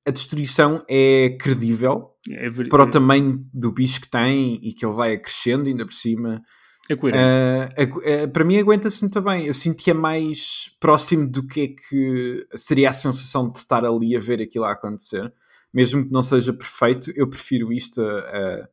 a 0.10 0.12
destruição 0.12 0.84
é 0.90 1.38
credível 1.40 2.16
é 2.32 2.50
para 2.68 2.84
o 2.84 2.90
tamanho 2.90 3.48
do 3.54 3.72
bicho 3.72 4.02
que 4.02 4.10
tem 4.10 4.56
e 4.56 4.74
que 4.74 4.84
ele 4.84 4.96
vai 4.96 5.18
crescendo 5.18 5.68
ainda 5.68 5.86
por 5.86 5.94
cima. 5.94 6.42
É 6.90 6.96
coerente. 6.96 7.24
Uh, 7.24 8.24
uh, 8.24 8.28
para 8.32 8.44
mim 8.44 8.58
aguenta-se 8.58 9.02
muito 9.02 9.22
bem. 9.22 9.46
Eu 9.46 9.54
sinto 9.54 9.84
que 9.84 9.92
é 9.92 9.94
mais 9.94 10.76
próximo 10.80 11.30
do 11.30 11.46
que 11.46 11.62
é 11.62 11.68
que 11.68 12.48
seria 12.56 12.90
a 12.90 12.94
sensação 12.94 13.52
de 13.52 13.60
estar 13.60 13.86
ali 13.86 14.16
a 14.16 14.20
ver 14.20 14.42
aquilo 14.42 14.66
a 14.66 14.72
acontecer. 14.72 15.32
Mesmo 15.72 16.04
que 16.04 16.12
não 16.12 16.24
seja 16.24 16.52
perfeito, 16.52 17.12
eu 17.16 17.30
prefiro 17.30 17.72
isto 17.72 18.02
a, 18.02 18.68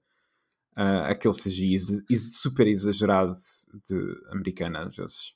a, 0.74 0.82
a 0.82 1.10
aquele 1.10 1.34
CGI 1.34 1.78
super 2.18 2.66
exagerado 2.66 3.32
de 3.86 3.98
americana 4.32 4.86
às 4.86 4.96
vezes. 4.96 5.34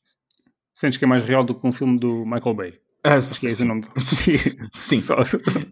Sentes 0.72 0.96
que 0.96 1.04
é 1.04 1.08
mais 1.08 1.22
real 1.22 1.44
do 1.44 1.54
que 1.54 1.66
um 1.66 1.72
filme 1.72 1.98
do 1.98 2.24
Michael 2.24 2.54
Bay? 2.54 2.80
Ah, 3.02 3.14
Acho 3.14 3.40
que 3.40 3.46
é 3.46 3.50
esse 3.50 3.62
o 3.62 3.66
nome. 3.66 3.82
Sim, 3.98 4.36
sim. 4.72 4.98
Só, 4.98 5.16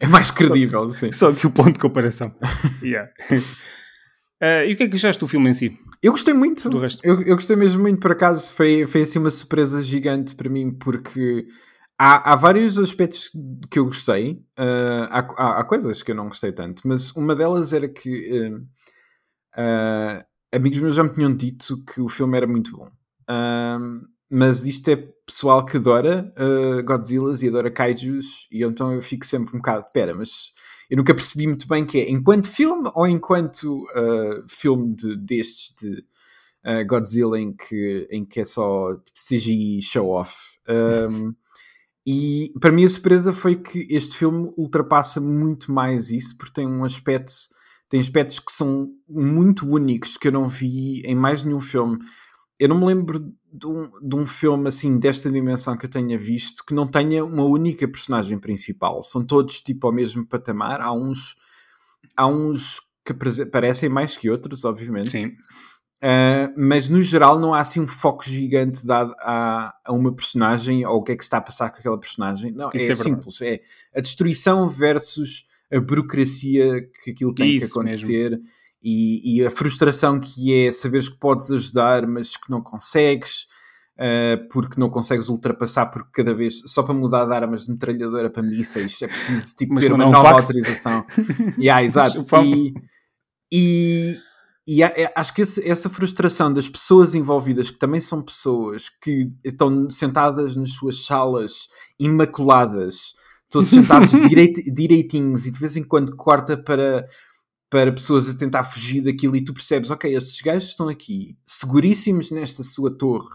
é 0.01 0.07
mais 0.07 0.31
credível, 0.31 0.89
sim. 0.89 1.13
Só 1.13 1.33
que 1.33 1.47
o 1.47 1.51
ponto 1.51 1.73
de 1.73 1.79
comparação. 1.79 2.35
yeah. 2.83 3.11
Uh, 4.41 4.65
e 4.67 4.73
o 4.73 4.77
que 4.77 4.85
é 4.85 4.89
que 4.89 4.97
achaste 4.97 5.21
do 5.21 5.29
filme 5.29 5.51
em 5.51 5.55
si? 5.55 5.79
Eu 6.03 6.13
gostei 6.13 6.33
muito. 6.33 6.71
Do 6.71 6.79
resto. 6.79 7.05
Eu, 7.05 7.21
eu 7.23 7.35
gostei 7.35 7.57
mesmo 7.57 7.83
muito, 7.83 8.01
por 8.01 8.13
acaso, 8.13 8.53
foi, 8.53 8.87
foi 8.87 9.03
assim 9.03 9.19
uma 9.19 9.31
surpresa 9.31 9.83
gigante 9.83 10.35
para 10.35 10.49
mim, 10.49 10.71
porque 10.71 11.47
há, 11.99 12.33
há 12.33 12.37
vários 12.37 12.79
aspectos 12.79 13.31
que 13.71 13.79
eu 13.79 13.85
gostei, 13.85 14.33
uh, 14.59 15.09
há, 15.11 15.19
há, 15.37 15.61
há, 15.61 15.65
coisas 15.65 16.03
que 16.03 16.13
eu 16.13 16.17
não 16.17 16.29
gostei 16.29 16.53
tanto, 16.53 16.87
mas 16.87 17.11
uma 17.17 17.35
delas 17.35 17.73
era 17.73 17.89
que 17.89 18.49
uh, 19.59 20.25
amigos 20.53 20.79
meus 20.79 20.95
já 20.95 21.03
me 21.03 21.13
tinham 21.13 21.35
dito 21.35 21.83
que 21.85 22.01
o 22.01 22.09
filme 22.09 22.37
era 22.37 22.47
muito 22.47 22.77
bom. 22.77 22.89
Mas 24.31 24.65
isto 24.65 24.89
é 24.89 24.97
pessoal 25.27 25.65
que 25.65 25.77
adora 25.77 26.33
Godzillas 26.85 27.43
e 27.43 27.49
adora 27.49 27.71
Kaijus, 27.71 28.47
e 28.51 28.63
então 28.63 28.93
eu 28.93 29.03
fico 29.03 29.25
sempre 29.25 29.55
um 29.55 29.59
bocado, 29.59 29.87
pera, 29.93 30.15
mas 30.15 30.53
eu 30.91 30.97
nunca 30.97 31.15
percebi 31.15 31.47
muito 31.47 31.69
bem 31.69 31.85
que 31.85 31.99
é 31.99 32.11
enquanto 32.11 32.49
filme 32.49 32.91
ou 32.95 33.07
enquanto 33.07 33.87
filme 34.49 34.95
de, 34.95 35.17
destes 35.17 35.75
de 35.77 36.05
Godzilla 36.87 37.39
em 37.39 37.53
que, 37.53 38.07
em 38.11 38.25
que 38.25 38.41
é 38.41 38.45
só 38.45 38.95
tipo, 38.95 39.17
CGI 39.17 39.81
show-off. 39.83 40.35
Um, 40.69 41.35
e 42.07 42.53
para 42.61 42.73
mim 42.73 42.85
a 42.85 42.89
surpresa 42.89 43.33
foi 43.33 43.57
que 43.57 43.87
este 43.91 44.17
filme 44.17 44.53
ultrapassa 44.57 45.21
muito 45.21 45.73
mais 45.73 46.11
isso, 46.11 46.37
porque 46.37 46.55
tem 46.55 46.67
um 46.67 46.85
aspecto, 46.85 47.33
tem 47.89 48.01
aspectos 48.01 48.39
que 48.39 48.53
são 48.53 48.91
muito 49.09 49.69
únicos 49.69 50.17
que 50.17 50.29
eu 50.29 50.33
não 50.33 50.49
vi 50.49 51.01
em 51.05 51.15
mais 51.15 51.43
nenhum 51.43 51.61
filme. 51.61 51.99
Eu 52.59 52.69
não 52.69 52.79
me 52.79 52.87
lembro 52.87 53.33
de 53.53 53.67
um, 53.67 53.91
de 54.01 54.17
um 54.17 54.27
filme 54.27 54.69
assim 54.69 54.99
desta 54.99 55.31
dimensão 55.31 55.77
que 55.77 55.87
eu 55.87 55.91
tenha 55.91 56.19
visto 56.19 56.65
que 56.65 56.75
não 56.75 56.87
tenha 56.87 57.25
uma 57.25 57.45
única 57.45 57.87
personagem 57.87 58.39
principal. 58.39 59.03
São 59.03 59.25
todos 59.25 59.61
tipo 59.61 59.87
ao 59.87 59.93
mesmo 59.93 60.27
patamar. 60.27 60.81
Há 60.81 60.93
uns, 60.93 61.37
há 62.17 62.27
uns 62.27 62.81
que 63.05 63.15
parecem 63.47 63.89
mais 63.89 64.17
que 64.17 64.29
outros, 64.29 64.65
obviamente. 64.65 65.11
Sim. 65.11 65.37
Uh, 66.01 66.55
mas 66.57 66.89
no 66.89 67.01
geral 67.01 67.41
não 67.41 67.53
há 67.53 67.61
assim 67.61 67.81
um 67.81 67.89
foco 67.89 68.25
gigante 68.25 68.87
dado 68.87 69.13
a, 69.19 69.75
a, 69.85 69.93
uma 69.93 70.15
personagem 70.15 70.87
ou 70.87 70.99
o 70.99 71.03
que 71.03 71.11
é 71.11 71.17
que 71.17 71.25
está 71.25 71.39
a 71.39 71.41
passar 71.41 71.71
com 71.71 71.79
aquela 71.79 71.99
personagem. 71.99 72.53
Não, 72.53 72.71
Isso 72.75 72.87
é, 72.87 72.91
é 72.91 72.95
simples. 72.95 73.41
É 73.41 73.61
a 73.95 74.01
destruição 74.01 74.69
versus 74.69 75.47
a 75.73 75.81
burocracia 75.81 76.89
que 77.03 77.11
aquilo 77.11 77.35
tem 77.35 77.57
Isso 77.57 77.67
que 77.67 77.73
acontecer 77.73 78.41
e, 78.83 79.41
e, 79.41 79.47
a 79.47 79.51
frustração 79.51 80.21
que 80.21 80.55
é 80.55 80.71
saberes 80.71 81.09
que 81.09 81.19
podes 81.19 81.51
ajudar, 81.51 82.07
mas 82.07 82.37
que 82.37 82.51
não 82.51 82.63
consegues. 82.63 83.47
Uh, 84.01 84.49
porque 84.53 84.79
não 84.79 84.89
consegues 84.89 85.29
ultrapassar, 85.29 85.87
porque 85.87 86.23
cada 86.23 86.33
vez 86.33 86.63
só 86.67 86.85
para 86.85 86.95
mudar 86.95 87.25
de 87.25 87.35
armas 87.35 87.67
de 87.67 87.73
metralhadora 87.73 88.31
para 88.31 88.45
mísseis 88.45 89.03
é 89.03 89.09
preciso 89.09 89.57
tipo, 89.57 89.75
ter 89.75 89.93
uma 89.93 90.05
nova 90.05 90.29
fax. 90.29 90.45
autorização. 90.45 91.05
yeah, 91.59 91.83
exato. 91.83 92.25
e, 92.45 92.75
e, 93.53 94.17
e 94.69 94.83
é, 94.83 95.11
acho 95.17 95.35
que 95.35 95.41
esse, 95.41 95.67
essa 95.67 95.89
frustração 95.89 96.53
das 96.53 96.69
pessoas 96.69 97.15
envolvidas, 97.15 97.71
que 97.71 97.79
também 97.79 98.03
são 98.03 98.23
pessoas 98.23 98.91
que 99.03 99.33
estão 99.43 99.91
sentadas 99.91 100.55
nas 100.55 100.73
suas 100.73 101.07
salas 101.07 101.69
imaculadas, 101.99 103.15
todos 103.51 103.69
sentados 103.69 104.11
direit, 104.29 104.63
direitinhos, 104.71 105.47
e 105.47 105.51
de 105.51 105.59
vez 105.59 105.75
em 105.77 105.83
quando 105.83 106.15
corta 106.15 106.55
para, 106.55 107.07
para 107.71 107.93
pessoas 107.93 108.29
a 108.29 108.35
tentar 108.35 108.65
fugir 108.65 109.03
daquilo, 109.03 109.37
e 109.37 109.45
tu 109.45 109.53
percebes, 109.53 109.91
ok, 109.91 110.15
estes 110.15 110.41
gajos 110.41 110.69
estão 110.71 110.89
aqui, 110.89 111.37
seguríssimos 111.45 112.31
nesta 112.31 112.63
sua 112.63 112.97
torre, 112.97 113.29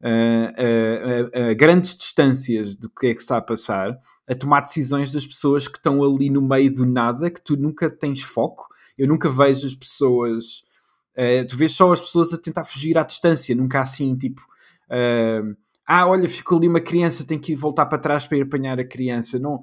a, 0.00 1.40
a, 1.40 1.50
a, 1.50 1.54
grandes 1.54 1.96
distâncias 1.96 2.76
do 2.76 2.88
que 2.88 3.08
é 3.08 3.14
que 3.14 3.20
está 3.20 3.36
a 3.36 3.42
passar, 3.42 3.98
a 4.28 4.34
tomar 4.34 4.60
decisões 4.60 5.12
das 5.12 5.26
pessoas 5.26 5.66
que 5.66 5.76
estão 5.76 6.02
ali 6.02 6.30
no 6.30 6.40
meio 6.40 6.72
do 6.72 6.86
nada, 6.86 7.30
que 7.30 7.42
tu 7.42 7.56
nunca 7.56 7.90
tens 7.90 8.22
foco 8.22 8.68
eu 8.98 9.06
nunca 9.06 9.30
vejo 9.30 9.66
as 9.66 9.74
pessoas. 9.74 10.64
Uh, 11.16 11.46
tu 11.48 11.56
vês 11.56 11.72
só 11.72 11.92
as 11.92 12.00
pessoas 12.00 12.32
a 12.32 12.38
tentar 12.38 12.64
fugir 12.64 12.98
à 12.98 13.04
distância, 13.04 13.54
nunca 13.54 13.80
assim, 13.80 14.16
tipo. 14.16 14.42
Uh, 14.90 15.56
ah, 15.86 16.06
olha, 16.06 16.28
ficou 16.28 16.58
ali 16.58 16.68
uma 16.68 16.80
criança, 16.80 17.24
tem 17.24 17.38
que 17.38 17.52
ir 17.52 17.54
voltar 17.54 17.86
para 17.86 17.98
trás 17.98 18.26
para 18.26 18.36
ir 18.36 18.42
apanhar 18.42 18.78
a 18.78 18.84
criança. 18.84 19.38
Não, 19.38 19.62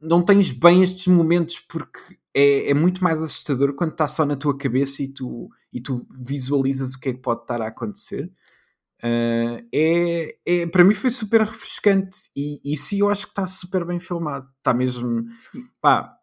não 0.00 0.24
tens 0.24 0.50
bem 0.50 0.82
estes 0.82 1.06
momentos 1.06 1.60
porque 1.60 2.00
é, 2.38 2.70
é 2.70 2.74
muito 2.74 3.02
mais 3.02 3.20
assustador 3.20 3.74
quando 3.74 3.90
está 3.90 4.06
só 4.06 4.24
na 4.24 4.36
tua 4.36 4.56
cabeça 4.56 5.02
e 5.02 5.08
tu, 5.08 5.48
e 5.72 5.80
tu 5.80 6.06
visualizas 6.10 6.94
o 6.94 7.00
que 7.00 7.08
é 7.08 7.12
que 7.12 7.20
pode 7.20 7.40
estar 7.40 7.60
a 7.60 7.66
acontecer. 7.66 8.30
Uh, 9.02 9.66
é, 9.72 10.36
é, 10.46 10.66
para 10.66 10.84
mim 10.84 10.94
foi 10.94 11.10
super 11.10 11.40
refrescante 11.40 12.18
e, 12.36 12.76
sim, 12.76 13.00
eu 13.00 13.10
acho 13.10 13.26
que 13.26 13.32
está 13.32 13.44
super 13.46 13.84
bem 13.84 13.98
filmado. 13.98 14.48
Está 14.58 14.72
mesmo 14.72 15.24
pá, 15.80 16.14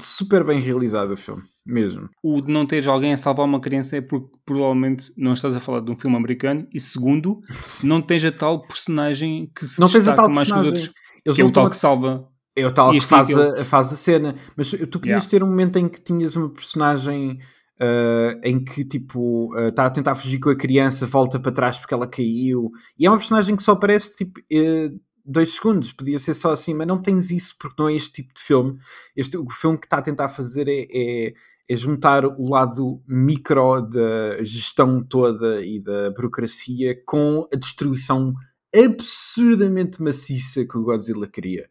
super 0.00 0.42
bem 0.44 0.60
realizado 0.60 1.12
o 1.12 1.16
filme 1.16 1.44
mesmo. 1.64 2.10
O 2.20 2.40
de 2.40 2.52
não 2.52 2.66
teres 2.66 2.88
alguém 2.88 3.12
a 3.12 3.16
salvar 3.16 3.46
uma 3.46 3.60
criança 3.60 3.96
é 3.96 4.00
porque 4.00 4.36
provavelmente 4.44 5.12
não 5.16 5.32
estás 5.32 5.54
a 5.54 5.60
falar 5.60 5.78
de 5.78 5.92
um 5.92 5.96
filme 5.96 6.16
americano 6.16 6.66
e 6.74 6.80
segundo, 6.80 7.40
não 7.84 8.02
tens 8.02 8.24
a 8.24 8.32
tal 8.32 8.66
personagem 8.66 9.48
que 9.54 9.64
se 9.64 9.80
não 9.80 9.86
tens 9.86 10.08
a 10.08 10.14
tal 10.14 10.28
mais 10.28 10.50
que 10.50 10.58
os 10.58 10.66
outros. 10.66 10.92
Eles 11.24 11.36
que 11.36 11.42
é 11.42 11.44
o 11.44 11.52
tal 11.52 11.68
que 11.68 11.76
salva. 11.76 12.28
É 12.54 12.66
o 12.66 12.72
tal 12.72 12.90
que 12.92 13.00
faz 13.00 13.34
a, 13.36 13.64
faz 13.64 13.92
a 13.92 13.96
cena. 13.96 14.34
Mas 14.56 14.70
tu 14.70 14.98
podias 14.98 15.24
yeah. 15.24 15.28
ter 15.28 15.42
um 15.42 15.48
momento 15.48 15.78
em 15.78 15.88
que 15.88 16.00
tinhas 16.00 16.36
uma 16.36 16.50
personagem 16.50 17.38
uh, 17.80 18.40
em 18.44 18.62
que 18.62 18.84
tipo 18.84 19.56
está 19.68 19.84
uh, 19.84 19.86
a 19.86 19.90
tentar 19.90 20.14
fugir 20.14 20.38
com 20.38 20.50
a 20.50 20.56
criança, 20.56 21.06
volta 21.06 21.40
para 21.40 21.52
trás 21.52 21.78
porque 21.78 21.94
ela 21.94 22.06
caiu. 22.06 22.70
E 22.98 23.06
é 23.06 23.10
uma 23.10 23.18
personagem 23.18 23.56
que 23.56 23.62
só 23.62 23.72
aparece 23.72 24.16
tipo. 24.16 24.40
Uh, 24.52 25.00
dois 25.24 25.54
segundos, 25.54 25.92
podia 25.92 26.18
ser 26.18 26.34
só 26.34 26.50
assim, 26.50 26.74
mas 26.74 26.84
não 26.84 27.00
tens 27.00 27.30
isso 27.30 27.54
porque 27.56 27.80
não 27.80 27.88
é 27.88 27.94
este 27.94 28.10
tipo 28.10 28.34
de 28.34 28.40
filme. 28.40 28.76
Este, 29.16 29.38
o 29.38 29.48
filme 29.48 29.78
que 29.78 29.86
está 29.86 29.98
a 29.98 30.02
tentar 30.02 30.28
fazer 30.28 30.66
é, 30.66 30.86
é 30.92 31.32
é 31.68 31.76
juntar 31.76 32.24
o 32.26 32.50
lado 32.50 33.02
micro 33.06 33.80
da 33.82 34.42
gestão 34.42 35.02
toda 35.02 35.64
e 35.64 35.80
da 35.80 36.10
burocracia 36.10 37.00
com 37.06 37.48
a 37.52 37.56
destruição 37.56 38.34
absurdamente 38.74 40.02
maciça 40.02 40.66
que 40.66 40.76
o 40.76 40.82
Godzilla 40.82 41.26
queria. 41.26 41.68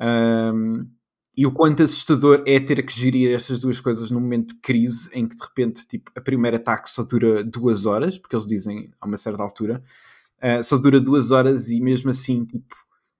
Um, 0.00 0.88
e 1.36 1.46
o 1.46 1.52
quanto 1.52 1.82
assustador 1.82 2.42
é 2.46 2.58
ter 2.58 2.82
que 2.84 2.98
gerir 2.98 3.34
estas 3.34 3.60
duas 3.60 3.78
coisas 3.78 4.10
num 4.10 4.20
momento 4.20 4.54
de 4.54 4.60
crise 4.60 5.10
em 5.12 5.28
que 5.28 5.36
de 5.36 5.42
repente 5.42 5.86
tipo, 5.86 6.10
a 6.16 6.20
primeiro 6.20 6.56
ataque 6.56 6.88
só 6.88 7.02
dura 7.02 7.44
duas 7.44 7.84
horas, 7.84 8.18
porque 8.18 8.34
eles 8.34 8.46
dizem 8.46 8.90
a 9.00 9.06
uma 9.06 9.18
certa 9.18 9.42
altura, 9.42 9.82
uh, 10.42 10.62
só 10.64 10.78
dura 10.78 10.98
duas 10.98 11.30
horas 11.30 11.68
e 11.70 11.80
mesmo 11.80 12.10
assim 12.10 12.44
tipo, 12.44 12.74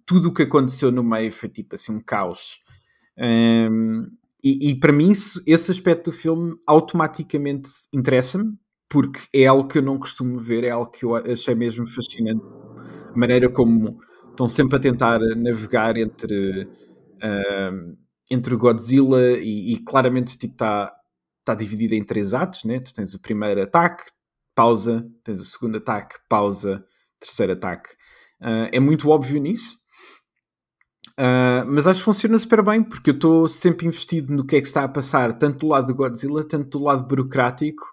tudo 0.06 0.28
o 0.28 0.32
que 0.32 0.44
aconteceu 0.44 0.90
no 0.90 1.02
meio 1.02 1.30
foi 1.30 1.48
tipo 1.48 1.74
assim 1.74 1.92
um 1.92 2.00
caos. 2.00 2.62
Um, 3.18 4.06
e, 4.42 4.70
e 4.70 4.74
para 4.78 4.92
mim, 4.92 5.10
isso, 5.10 5.42
esse 5.46 5.70
aspecto 5.70 6.10
do 6.10 6.16
filme 6.16 6.54
automaticamente 6.66 7.68
interessa-me, 7.92 8.56
porque 8.88 9.20
é 9.34 9.46
algo 9.46 9.68
que 9.68 9.78
eu 9.78 9.82
não 9.82 9.98
costumo 9.98 10.38
ver, 10.38 10.62
é 10.62 10.70
algo 10.70 10.90
que 10.90 11.04
eu 11.04 11.16
achei 11.16 11.54
mesmo 11.54 11.84
fascinante. 11.84 12.44
A 13.12 13.18
maneira 13.18 13.48
como 13.48 13.98
estão 14.36 14.48
sempre 14.48 14.76
a 14.76 14.80
tentar 14.80 15.18
navegar 15.36 15.96
entre, 15.96 16.64
uh, 16.64 17.96
entre 18.30 18.54
Godzilla 18.54 19.38
e, 19.38 19.72
e 19.72 19.78
claramente 19.78 20.28
está 20.28 20.38
tipo, 20.38 20.56
tá, 20.56 20.92
tá 21.44 21.54
dividida 21.54 21.94
em 21.94 22.04
três 22.04 22.34
atos, 22.34 22.64
né? 22.64 22.78
Tu 22.78 22.92
tens 22.92 23.14
o 23.14 23.20
primeiro 23.20 23.62
ataque, 23.62 24.04
pausa, 24.54 25.06
tens 25.24 25.40
o 25.40 25.44
segundo 25.44 25.78
ataque, 25.78 26.16
pausa, 26.28 26.84
terceiro 27.18 27.54
ataque. 27.54 27.90
Uh, 28.40 28.68
é 28.70 28.80
muito 28.80 29.08
óbvio 29.08 29.40
nisso. 29.40 29.76
Uh, 31.18 31.64
mas 31.66 31.86
acho 31.86 32.00
que 32.00 32.04
funciona 32.04 32.38
super 32.38 32.62
bem 32.62 32.84
porque 32.84 33.08
eu 33.08 33.14
estou 33.14 33.48
sempre 33.48 33.86
investido 33.86 34.34
no 34.34 34.44
que 34.44 34.56
é 34.56 34.60
que 34.60 34.66
está 34.66 34.84
a 34.84 34.88
passar, 34.88 35.32
tanto 35.38 35.60
do 35.60 35.68
lado 35.68 35.86
do 35.86 35.94
Godzilla, 35.94 36.46
tanto 36.46 36.78
do 36.78 36.84
lado 36.84 37.08
burocrático. 37.08 37.84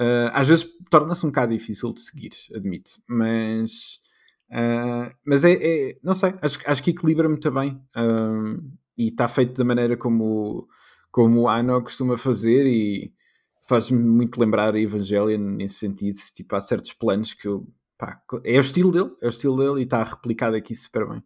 Uh, 0.00 0.30
às 0.32 0.48
vezes 0.48 0.66
torna-se 0.90 1.24
um 1.24 1.28
bocado 1.28 1.52
difícil 1.52 1.92
de 1.92 2.00
seguir, 2.00 2.32
admito, 2.54 2.90
mas, 3.08 4.00
uh, 4.50 5.14
mas 5.24 5.44
é, 5.44 5.52
é, 5.52 5.98
não 6.02 6.14
sei, 6.14 6.34
acho, 6.40 6.58
acho 6.64 6.82
que 6.82 6.90
equilibra 6.90 7.28
muito 7.28 7.50
bem 7.50 7.80
e 8.96 9.08
está 9.08 9.28
feito 9.28 9.56
da 9.56 9.64
maneira 9.64 9.96
como, 9.96 10.68
como 11.10 11.42
o 11.42 11.48
Ano 11.48 11.80
costuma 11.82 12.16
fazer 12.16 12.66
e 12.66 13.12
faz-me 13.68 14.02
muito 14.02 14.40
lembrar 14.40 14.74
a 14.74 14.80
Evangelion 14.80 15.38
nesse 15.38 15.74
sentido. 15.74 16.18
Tipo, 16.34 16.56
há 16.56 16.60
certos 16.60 16.94
planos 16.94 17.34
que 17.34 17.46
eu, 17.46 17.68
pá, 17.98 18.20
é 18.42 18.56
o 18.56 18.60
estilo 18.60 18.90
dele, 18.90 19.10
é 19.20 19.26
o 19.26 19.28
estilo 19.28 19.56
dele 19.56 19.80
e 19.80 19.84
está 19.84 20.02
replicado 20.02 20.56
aqui 20.56 20.74
super 20.74 21.06
bem. 21.06 21.22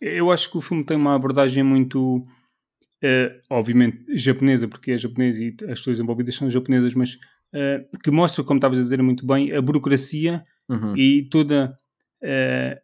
Eu 0.00 0.30
acho 0.30 0.50
que 0.50 0.58
o 0.58 0.60
filme 0.60 0.84
tem 0.84 0.96
uma 0.96 1.14
abordagem 1.14 1.62
muito, 1.62 2.18
uh, 2.18 3.40
obviamente, 3.50 4.04
japonesa, 4.16 4.68
porque 4.68 4.92
é 4.92 4.98
japonês 4.98 5.38
e 5.38 5.54
as 5.64 5.78
pessoas 5.78 5.98
envolvidas 6.00 6.34
são 6.34 6.48
japonesas, 6.48 6.94
mas 6.94 7.14
uh, 7.54 7.98
que 8.02 8.10
mostra, 8.10 8.44
como 8.44 8.58
estavas 8.58 8.78
a 8.78 8.82
dizer 8.82 9.02
muito 9.02 9.26
bem, 9.26 9.52
a 9.52 9.60
burocracia 9.60 10.44
uhum. 10.68 10.96
e 10.96 11.28
toda. 11.30 11.74
Uh, 12.22 12.78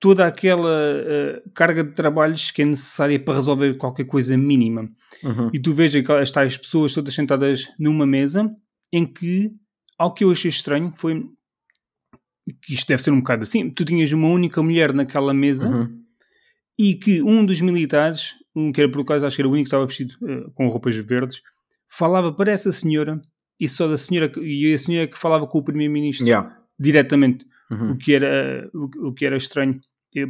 toda 0.00 0.26
aquela 0.26 1.42
carga 1.54 1.84
de 1.84 1.92
trabalhos 1.92 2.50
que 2.50 2.62
é 2.62 2.64
necessária 2.64 3.22
para 3.22 3.34
resolver 3.34 3.76
qualquer 3.76 4.06
coisa 4.06 4.34
mínima. 4.34 4.90
Uhum. 5.22 5.50
E 5.52 5.60
tu 5.60 5.74
vejas 5.74 6.02
aquelas 6.02 6.32
tais 6.32 6.56
pessoas 6.56 6.94
todas 6.94 7.14
sentadas 7.14 7.70
numa 7.78 8.06
mesa 8.06 8.50
em 8.90 9.04
que 9.04 9.52
algo 9.98 10.14
que 10.14 10.24
eu 10.24 10.30
achei 10.30 10.48
estranho 10.48 10.90
foi 10.96 11.22
que 12.62 12.74
isto 12.74 12.88
deve 12.88 13.02
ser 13.02 13.10
um 13.10 13.18
bocado 13.18 13.42
assim, 13.42 13.70
tu 13.70 13.84
tinhas 13.84 14.10
uma 14.12 14.28
única 14.28 14.62
mulher 14.62 14.92
naquela 14.92 15.32
mesa 15.34 15.68
uhum. 15.68 16.02
e 16.78 16.94
que 16.94 17.22
um 17.22 17.44
dos 17.44 17.60
militares, 17.60 18.34
um 18.56 18.72
que 18.72 18.80
era 18.80 18.90
por 18.90 19.02
acaso 19.02 19.26
acho 19.26 19.36
que 19.36 19.42
era 19.42 19.48
o 19.48 19.52
único 19.52 19.64
que 19.64 19.68
estava 19.68 19.86
vestido 19.86 20.14
uh, 20.22 20.50
com 20.52 20.66
roupas 20.68 20.96
verdes, 20.96 21.42
falava 21.86 22.32
para 22.32 22.50
essa 22.50 22.72
senhora 22.72 23.20
e 23.60 23.68
só 23.68 23.86
da 23.86 23.96
senhora 23.96 24.32
e 24.40 24.72
a 24.72 24.78
senhora 24.78 25.06
que 25.06 25.18
falava 25.18 25.46
com 25.46 25.58
o 25.58 25.62
primeiro-ministro 25.62 26.26
yeah. 26.26 26.56
diretamente, 26.78 27.44
uhum. 27.70 27.92
o, 27.92 27.96
que 27.96 28.14
era, 28.14 28.68
o, 28.74 29.08
o, 29.08 29.12
que 29.14 29.24
era 29.24 29.36
estranho. 29.36 29.80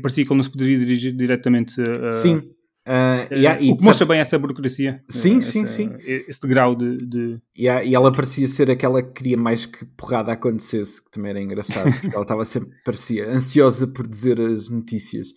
parecia 0.02 0.24
que 0.24 0.30
ele 0.30 0.36
não 0.36 0.42
se 0.42 0.50
poderia 0.50 0.78
dirigir 0.78 1.12
diretamente 1.12 1.80
a. 1.80 2.10
Sim. 2.10 2.42
Uh, 2.88 3.28
yeah, 3.32 3.62
o 3.62 3.76
que 3.76 3.84
mostra 3.84 4.06
bem 4.06 4.18
essa 4.18 4.38
burocracia. 4.38 5.04
Sim, 5.08 5.36
uh, 5.36 5.42
sim, 5.42 5.66
sim. 5.66 5.92
Esse 6.02 6.46
grau 6.48 6.74
de. 6.74 6.96
de... 6.96 7.40
Yeah, 7.56 7.84
e 7.84 7.94
ela 7.94 8.10
parecia 8.10 8.48
ser 8.48 8.70
aquela 8.70 9.02
que 9.02 9.12
queria 9.12 9.36
mais 9.36 9.66
que 9.66 9.84
porrada 9.84 10.32
acontecesse, 10.32 11.04
que 11.04 11.10
também 11.10 11.30
era 11.30 11.40
engraçado. 11.40 11.88
ela 12.12 12.22
estava 12.22 12.44
sempre, 12.44 12.70
parecia, 12.84 13.28
ansiosa 13.28 13.86
por 13.86 14.08
dizer 14.08 14.40
as 14.40 14.68
notícias. 14.68 15.28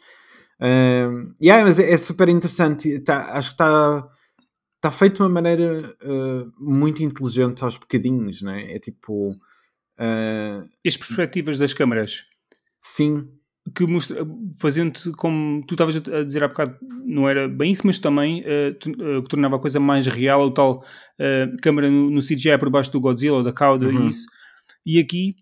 Uh, 0.60 1.34
yeah, 1.42 1.64
mas 1.64 1.80
é, 1.80 1.92
é 1.92 1.98
super 1.98 2.30
interessante. 2.30 3.00
Tá, 3.02 3.34
acho 3.34 3.50
que 3.50 3.56
está 3.56 4.08
tá 4.80 4.90
feito 4.90 5.18
de 5.18 5.22
uma 5.22 5.30
maneira 5.30 5.96
uh, 6.02 6.52
muito 6.58 7.04
inteligente 7.04 7.64
aos 7.64 7.78
bocadinhos, 7.78 8.42
não 8.42 8.54
é? 8.54 8.74
É 8.74 8.80
tipo. 8.80 9.34
Uh, 10.00 10.68
As 10.86 10.98
perspectivas 10.98 11.58
das 11.58 11.74
câmaras. 11.74 12.26
Sim. 12.80 13.28
Que 13.74 13.86
mostra, 13.86 14.26
fazendo-te 14.60 15.12
como 15.12 15.66
tu 15.66 15.74
estavas 15.74 15.96
a 15.96 16.24
dizer 16.24 16.44
há 16.44 16.50
bocado, 16.50 16.78
não 17.06 17.30
era 17.30 17.48
bem 17.48 17.72
isso, 17.72 17.84
mas 17.86 17.98
também 17.98 18.42
uh, 18.42 19.24
que 19.24 19.30
tornava 19.30 19.56
a 19.56 19.60
coisa 19.60 19.80
mais 19.80 20.06
real, 20.06 20.42
o 20.42 20.52
tal 20.52 20.84
câmara 21.62 21.90
no, 21.90 22.10
no 22.10 22.20
CGI 22.20 22.58
por 22.60 22.70
baixo 22.70 22.92
do 22.92 23.00
Godzilla 23.00 23.38
ou 23.38 23.44
da 23.44 23.54
cauda 23.54 23.88
uhum. 23.88 24.06
e 24.06 24.08
isso. 24.10 24.26
E 24.86 25.00
aqui 25.00 25.36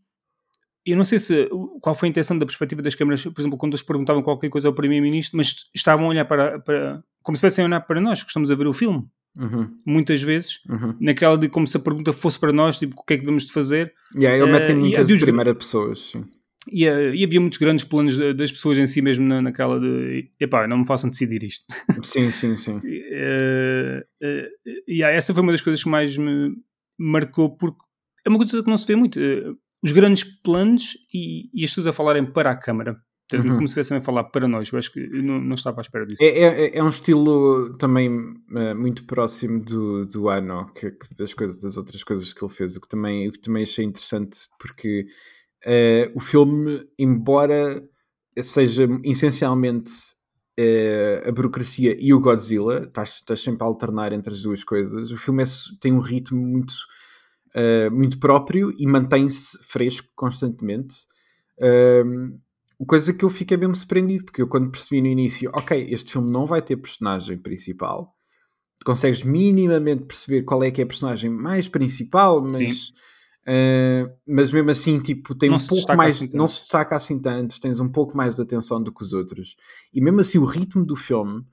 eu 0.86 0.98
não 0.98 1.03
sei 1.03 1.20
se 1.20 1.50
qual 1.79 1.93
foi 1.93 2.10
a 2.10 2.12
intenção 2.12 2.38
da 2.38 2.46
perspectiva 2.46 2.81
das 2.81 2.96
câmaras, 2.96 3.24
por 3.24 3.39
exemplo, 3.39 3.58
quando 3.58 3.74
eles 3.74 3.84
perguntavam 3.84 4.22
qualquer 4.22 4.50
coisa 4.50 4.67
ao 4.67 4.74
Primeiro-Ministro, 4.74 5.38
mas 5.38 5.67
estavam 5.75 6.05
a 6.08 6.10
olhar 6.10 6.25
para, 6.25 6.60
para 6.60 7.03
como 7.22 7.38
se 7.38 7.46
estivessem 7.46 7.63
a 7.63 7.67
olhar 7.67 7.81
para 7.81 8.01
nós, 8.01 8.24
que 8.24 8.29
estamos 8.29 8.50
a 8.50 8.55
ver 8.55 8.67
o 8.67 8.74
filme. 8.74 9.08
Uhum. 9.35 9.69
Muitas 9.85 10.21
vezes, 10.21 10.59
uhum. 10.69 10.95
naquela 11.00 11.38
de 11.38 11.47
como 11.47 11.65
se 11.65 11.77
a 11.77 11.79
pergunta 11.79 12.11
fosse 12.11 12.39
para 12.39 12.51
nós, 12.51 12.77
tipo, 12.77 13.00
o 13.00 13.03
que 13.03 13.13
é 13.13 13.17
que 13.17 13.23
devemos 13.23 13.45
de 13.45 13.53
fazer. 13.53 13.93
Yeah, 14.13 14.38
ele 14.38 14.50
uh, 14.50 14.53
mete 14.53 14.73
muitas 14.73 15.09
uh, 15.09 15.19
primeiras 15.19 15.57
pessoas. 15.57 16.13
E, 16.69 16.88
uh, 16.88 17.15
e, 17.15 17.23
havia 17.23 17.39
muitos 17.39 17.57
grandes 17.57 17.85
planos 17.85 18.17
das 18.35 18.51
pessoas 18.51 18.77
em 18.77 18.85
si 18.85 19.01
mesmo 19.01 19.27
na, 19.27 19.41
naquela 19.41 19.79
de 19.79 20.29
epá, 20.39 20.67
não 20.67 20.79
me 20.79 20.85
façam 20.85 21.09
decidir 21.09 21.43
isto. 21.43 21.65
Sim, 22.03 22.29
sim, 22.29 22.57
sim. 22.57 22.75
uh, 22.75 22.81
e 24.88 24.95
yeah, 24.95 25.15
essa 25.15 25.33
foi 25.33 25.41
uma 25.41 25.51
das 25.51 25.61
coisas 25.61 25.81
que 25.81 25.89
mais 25.89 26.17
me 26.17 26.55
marcou, 27.00 27.55
porque 27.55 27.79
é 28.25 28.29
uma 28.29 28.38
coisa 28.38 28.61
que 28.61 28.69
não 28.69 28.77
se 28.77 28.85
vê 28.85 28.95
muito. 28.95 29.19
os 29.81 29.91
grandes 29.91 30.23
planos 30.23 30.93
e, 31.13 31.50
e 31.53 31.63
as 31.63 31.71
pessoas 31.71 31.88
a 31.88 31.93
falarem 31.93 32.25
para 32.25 32.51
a 32.51 32.55
câmara. 32.55 33.01
Uhum. 33.38 33.55
Como 33.55 33.67
se 33.67 33.79
estivessem 33.79 33.97
a 33.97 34.01
falar 34.01 34.25
para 34.25 34.47
nós. 34.47 34.69
Eu 34.71 34.79
acho 34.79 34.91
que 34.91 35.00
eu 35.00 35.23
não, 35.23 35.39
não 35.39 35.55
estava 35.55 35.79
à 35.79 35.83
espera 35.83 36.05
disso. 36.05 36.21
É, 36.23 36.27
é, 36.27 36.77
é 36.77 36.83
um 36.83 36.89
estilo 36.89 37.75
também 37.77 38.09
uh, 38.09 38.75
muito 38.75 39.05
próximo 39.05 39.63
do, 39.63 40.05
do 40.05 40.29
Ano, 40.29 40.71
que, 40.73 40.95
das, 41.17 41.33
coisas, 41.33 41.61
das 41.61 41.77
outras 41.77 42.03
coisas 42.03 42.33
que 42.33 42.43
ele 42.43 42.53
fez. 42.53 42.75
O 42.75 42.81
que 42.81 42.88
também, 42.88 43.27
o 43.27 43.31
que 43.31 43.39
também 43.39 43.63
achei 43.63 43.85
interessante, 43.85 44.39
porque 44.59 45.07
uh, 45.65 46.11
o 46.17 46.19
filme, 46.19 46.85
embora 46.97 47.83
seja 48.41 48.88
essencialmente 49.03 49.91
uh, 50.59 51.29
a 51.29 51.31
burocracia 51.31 51.95
e 52.00 52.13
o 52.13 52.19
Godzilla, 52.19 52.83
estás, 52.83 53.15
estás 53.15 53.41
sempre 53.41 53.63
a 53.63 53.67
alternar 53.67 54.13
entre 54.13 54.33
as 54.33 54.41
duas 54.41 54.63
coisas, 54.63 55.11
o 55.11 55.17
filme 55.17 55.43
é, 55.43 55.45
tem 55.79 55.93
um 55.93 56.00
ritmo 56.00 56.39
muito, 56.39 56.73
muito 57.91 58.17
próprio 58.17 58.73
e 58.77 58.88
mantém-se 58.88 59.57
fresco 59.63 60.07
constantemente. 60.15 60.95
Uh, 61.57 62.39
coisa 62.85 63.13
que 63.13 63.23
eu 63.23 63.29
fiquei 63.29 63.57
mesmo 63.57 63.75
surpreendido, 63.75 64.25
porque 64.25 64.41
eu 64.41 64.47
quando 64.47 64.71
percebi 64.71 65.01
no 65.01 65.07
início, 65.07 65.51
ok, 65.53 65.88
este 65.89 66.13
filme 66.13 66.31
não 66.31 66.45
vai 66.45 66.61
ter 66.61 66.75
personagem 66.77 67.38
principal, 67.38 68.15
consegues 68.83 69.23
minimamente 69.23 70.03
perceber 70.03 70.43
qual 70.43 70.63
é 70.63 70.71
que 70.71 70.81
é 70.81 70.83
a 70.83 70.88
personagem 70.88 71.29
mais 71.29 71.67
principal, 71.67 72.41
mas, 72.41 72.89
uh, 73.47 74.11
mas 74.27 74.51
mesmo 74.51 74.71
assim, 74.71 74.99
tipo, 74.99 75.36
tem 75.36 75.49
não 75.49 75.58
um 75.58 75.67
pouco 75.67 75.95
mais, 75.95 76.15
assim 76.15 76.29
não 76.36 76.47
se 76.47 76.62
destaca 76.62 76.95
assim 76.95 77.19
tanto, 77.19 77.60
tens 77.60 77.79
um 77.79 77.89
pouco 77.89 78.17
mais 78.17 78.36
de 78.36 78.41
atenção 78.41 78.82
do 78.82 78.91
que 78.91 79.03
os 79.03 79.13
outros. 79.13 79.56
E 79.93 80.01
mesmo 80.01 80.19
assim, 80.19 80.38
o 80.38 80.45
ritmo 80.45 80.84
do 80.84 80.95
filme, 80.95 81.45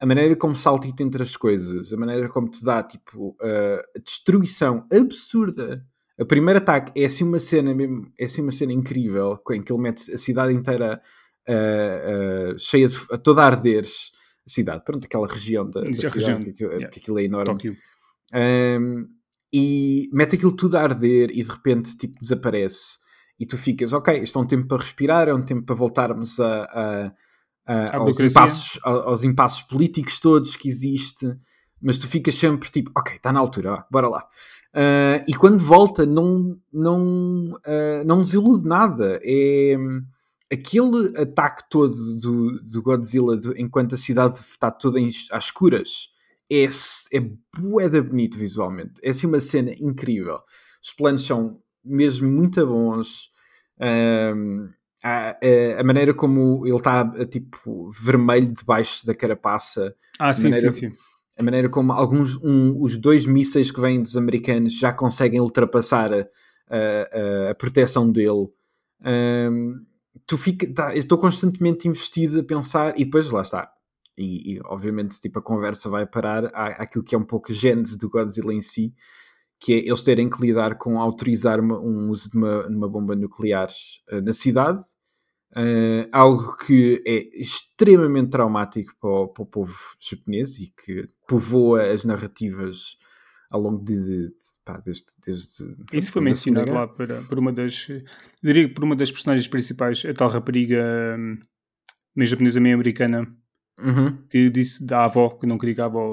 a 0.00 0.06
maneira 0.06 0.36
como 0.36 0.54
saltita 0.54 1.02
entre 1.02 1.22
as 1.22 1.36
coisas, 1.36 1.92
a 1.92 1.96
maneira 1.96 2.28
como 2.28 2.48
te 2.48 2.62
dá, 2.62 2.82
tipo, 2.82 3.30
uh, 3.40 3.80
a 3.96 3.98
destruição 4.04 4.84
absurda 4.92 5.84
o 6.18 6.26
primeiro 6.26 6.58
ataque 6.58 7.00
é 7.00 7.06
assim 7.06 7.24
uma 7.24 7.38
cena 7.38 7.74
mesmo, 7.74 8.12
é 8.18 8.24
assim 8.24 8.42
uma 8.42 8.52
cena 8.52 8.72
incrível 8.72 9.38
em 9.52 9.62
que 9.62 9.72
ele 9.72 9.82
mete 9.82 10.12
a 10.12 10.18
cidade 10.18 10.52
inteira 10.52 11.00
uh, 11.48 12.54
uh, 12.54 12.58
cheia 12.58 12.88
de 12.88 12.96
a 13.10 13.18
toda 13.18 13.42
a 13.42 13.46
arderes. 13.46 14.10
A 14.46 14.50
cidade, 14.50 14.82
pronto, 14.82 15.04
aquela 15.04 15.28
região 15.28 15.68
da, 15.68 15.82
da 15.82 15.92
cidade, 15.92 16.14
região. 16.14 16.42
Que, 16.42 16.64
yeah. 16.64 16.88
que 16.88 17.00
aquilo 17.00 17.18
é 17.18 17.24
enorme. 17.24 17.78
Um, 18.34 19.06
e 19.52 20.08
mete 20.12 20.36
aquilo 20.36 20.52
tudo 20.52 20.76
a 20.76 20.82
arder 20.82 21.30
e 21.30 21.42
de 21.42 21.50
repente 21.50 21.96
tipo 21.96 22.18
desaparece. 22.18 22.98
E 23.38 23.46
tu 23.46 23.56
ficas, 23.56 23.92
ok, 23.92 24.22
isto 24.22 24.38
é 24.38 24.42
um 24.42 24.46
tempo 24.46 24.66
para 24.66 24.82
respirar, 24.82 25.28
é 25.28 25.34
um 25.34 25.42
tempo 25.42 25.64
para 25.64 25.74
voltarmos 25.74 26.40
a, 26.40 26.64
a, 26.64 27.12
a 27.66 27.96
aos, 27.96 28.18
impassos, 28.18 28.80
aos 28.82 29.22
impassos 29.22 29.62
políticos 29.62 30.18
todos 30.18 30.56
que 30.56 30.68
existe, 30.68 31.26
mas 31.80 31.98
tu 31.98 32.08
ficas 32.08 32.34
sempre 32.34 32.68
tipo, 32.70 32.90
ok, 32.96 33.14
está 33.14 33.32
na 33.32 33.38
altura, 33.38 33.86
bora 33.90 34.08
lá. 34.08 34.26
Uh, 34.74 35.24
e 35.26 35.34
quando 35.34 35.58
volta, 35.58 36.04
não, 36.04 36.58
não, 36.72 37.52
uh, 37.54 38.04
não 38.04 38.18
nos 38.18 38.34
ilude 38.34 38.66
nada. 38.66 39.20
É 39.22 39.76
aquele 40.50 41.18
ataque 41.18 41.64
todo 41.70 41.94
do, 42.18 42.62
do 42.62 42.82
Godzilla 42.82 43.36
do, 43.36 43.58
enquanto 43.58 43.94
a 43.94 43.98
cidade 43.98 44.36
está 44.36 44.70
toda 44.70 44.98
em, 44.98 45.08
às 45.30 45.44
escuras. 45.44 46.08
É, 46.50 46.64
é 46.64 47.20
boeda 47.58 48.02
bonito 48.02 48.38
visualmente. 48.38 48.94
É 49.02 49.10
assim 49.10 49.26
uma 49.26 49.40
cena 49.40 49.72
incrível. 49.78 50.38
Os 50.82 50.92
planos 50.92 51.24
são 51.24 51.60
mesmo 51.84 52.28
muito 52.30 52.66
bons. 52.66 53.30
Um, 53.80 54.68
a, 55.02 55.30
a, 55.30 55.80
a, 55.80 55.84
maneira 55.84 56.12
como 56.12 56.66
ele 56.66 56.76
está 56.76 57.04
tipo 57.26 57.88
vermelho 57.90 58.52
debaixo 58.52 59.06
da 59.06 59.14
carapaça. 59.14 59.94
Ah, 60.18 60.32
sim, 60.32 60.44
maneira, 60.44 60.72
sim, 60.72 60.90
sim 60.90 60.96
a 61.38 61.42
maneira 61.42 61.68
como 61.68 61.92
alguns, 61.92 62.36
um, 62.42 62.82
os 62.82 62.96
dois 62.96 63.24
mísseis 63.24 63.70
que 63.70 63.80
vêm 63.80 64.02
dos 64.02 64.16
americanos 64.16 64.76
já 64.76 64.92
conseguem 64.92 65.40
ultrapassar 65.40 66.12
a, 66.12 66.26
a, 66.68 67.50
a 67.52 67.54
proteção 67.54 68.10
dele. 68.10 68.48
Um, 69.06 69.86
tu 70.26 70.36
fica, 70.36 70.70
tá, 70.74 70.94
eu 70.96 71.00
estou 71.00 71.16
constantemente 71.16 71.86
investido 71.86 72.40
a 72.40 72.42
pensar, 72.42 72.98
e 72.98 73.04
depois 73.04 73.30
lá 73.30 73.42
está. 73.42 73.70
E, 74.16 74.54
e, 74.54 74.60
obviamente 74.64 75.20
tipo, 75.20 75.38
a 75.38 75.42
conversa 75.42 75.88
vai 75.88 76.04
parar 76.04 76.46
à, 76.46 76.82
àquilo 76.82 77.04
que 77.04 77.14
é 77.14 77.18
um 77.18 77.24
pouco 77.24 77.52
a 77.52 77.54
gênese 77.54 77.96
do 77.96 78.10
Godzilla 78.10 78.52
em 78.52 78.60
si, 78.60 78.92
que 79.60 79.74
é 79.74 79.76
eles 79.78 80.02
terem 80.02 80.28
que 80.28 80.42
lidar 80.42 80.76
com 80.76 81.00
autorizar 81.00 81.60
um 81.60 82.10
uso 82.10 82.32
de 82.32 82.36
uma, 82.36 82.66
uma 82.66 82.88
bomba 82.88 83.14
nuclear 83.14 83.68
uh, 84.10 84.20
na 84.20 84.32
cidade 84.32 84.82
Uh, 85.56 86.06
algo 86.12 86.56
que 86.58 87.02
é 87.06 87.40
extremamente 87.40 88.30
traumático 88.30 88.92
para 89.00 89.10
o, 89.10 89.28
para 89.28 89.42
o, 89.42 89.46
povo 89.46 89.74
japonês 89.98 90.58
e 90.58 90.70
que 90.84 91.08
povoa 91.26 91.82
as 91.90 92.04
narrativas 92.04 92.98
ao 93.50 93.60
longo 93.60 93.82
de, 93.82 93.96
de, 93.96 94.28
de 94.28 94.34
pá, 94.62 94.78
desde, 94.84 95.04
desde, 95.24 95.74
Isso 95.90 96.12
foi 96.12 96.20
mencionado 96.20 96.70
lá 96.70 96.86
por, 96.86 97.08
por 97.26 97.38
uma 97.38 97.50
das 97.50 97.88
diria 98.42 98.72
por 98.72 98.84
uma 98.84 98.94
das 98.94 99.10
personagens 99.10 99.48
principais, 99.48 100.04
a 100.04 100.12
tal 100.12 100.28
rapariga 100.28 101.16
hum, 101.18 101.38
meio 102.14 102.28
japonesa, 102.28 102.60
meio 102.60 102.74
americana 102.74 103.26
uhum. 103.80 104.18
que 104.28 104.50
disse 104.50 104.84
da 104.84 105.04
avó 105.04 105.30
que 105.30 105.46
não 105.46 105.56
queria 105.56 105.76
que 105.76 105.80
a 105.80 105.86
avó, 105.86 106.04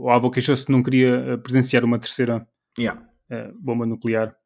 ou 0.00 0.10
a 0.10 0.16
avó 0.16 0.28
queixou-se 0.28 0.66
que 0.66 0.72
não 0.72 0.82
queria 0.82 1.14
eh, 1.14 1.36
presenciar 1.38 1.84
uma 1.84 1.98
terceira 1.98 2.46
yeah. 2.78 3.00
uh, 3.30 3.58
bomba 3.58 3.86
nuclear 3.86 4.36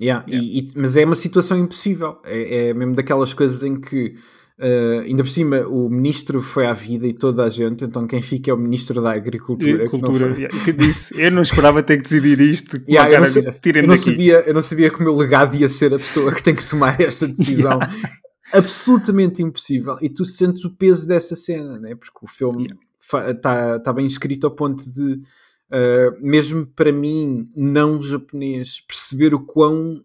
Yeah, 0.00 0.24
yeah. 0.28 0.46
E, 0.46 0.60
e, 0.60 0.72
mas 0.76 0.96
é 0.96 1.04
uma 1.04 1.14
situação 1.14 1.58
impossível. 1.58 2.18
É, 2.24 2.68
é 2.68 2.74
mesmo 2.74 2.94
daquelas 2.94 3.32
coisas 3.32 3.62
em 3.62 3.80
que, 3.80 4.14
uh, 4.58 5.00
ainda 5.04 5.22
por 5.22 5.30
cima, 5.30 5.60
o 5.66 5.88
ministro 5.88 6.42
foi 6.42 6.66
à 6.66 6.72
vida 6.72 7.06
e 7.06 7.14
toda 7.14 7.44
a 7.44 7.50
gente, 7.50 7.84
então 7.84 8.06
quem 8.06 8.20
fica 8.20 8.50
é 8.50 8.54
o 8.54 8.58
ministro 8.58 9.00
da 9.00 9.12
Agricultura. 9.12 9.88
Cultura, 9.88 10.34
que, 10.34 10.42
yeah, 10.42 10.64
que 10.64 10.72
disse: 10.72 11.18
Eu 11.18 11.30
não 11.30 11.42
esperava 11.42 11.82
ter 11.82 11.96
que 11.96 12.02
decidir 12.02 12.40
isto. 12.40 12.76
Yeah, 12.88 13.10
eu, 13.12 13.20
não, 13.20 13.26
sei, 13.26 13.42
eu, 13.42 13.86
não 13.86 13.96
sabia, 13.96 14.34
eu 14.46 14.54
não 14.54 14.62
sabia 14.62 14.90
que 14.90 15.00
o 15.00 15.02
meu 15.02 15.16
legado 15.16 15.56
ia 15.56 15.68
ser 15.68 15.92
a 15.94 15.98
pessoa 15.98 16.32
que 16.32 16.42
tem 16.42 16.54
que 16.54 16.68
tomar 16.68 16.98
esta 17.00 17.26
decisão. 17.26 17.78
Absolutamente 18.52 19.42
impossível. 19.42 19.96
E 20.00 20.08
tu 20.08 20.24
sentes 20.24 20.64
o 20.64 20.76
peso 20.76 21.08
dessa 21.08 21.34
cena, 21.34 21.78
né? 21.78 21.94
porque 21.96 22.18
o 22.22 22.28
filme 22.28 22.68
está 23.00 23.78
tá 23.78 23.92
bem 23.92 24.06
escrito 24.06 24.46
ao 24.46 24.54
ponto 24.54 24.84
de 24.84 25.20
Uh, 25.70 26.16
mesmo 26.20 26.64
para 26.64 26.92
mim, 26.92 27.44
não 27.54 28.00
japonês, 28.00 28.80
perceber 28.86 29.34
o 29.34 29.44
quão 29.44 30.04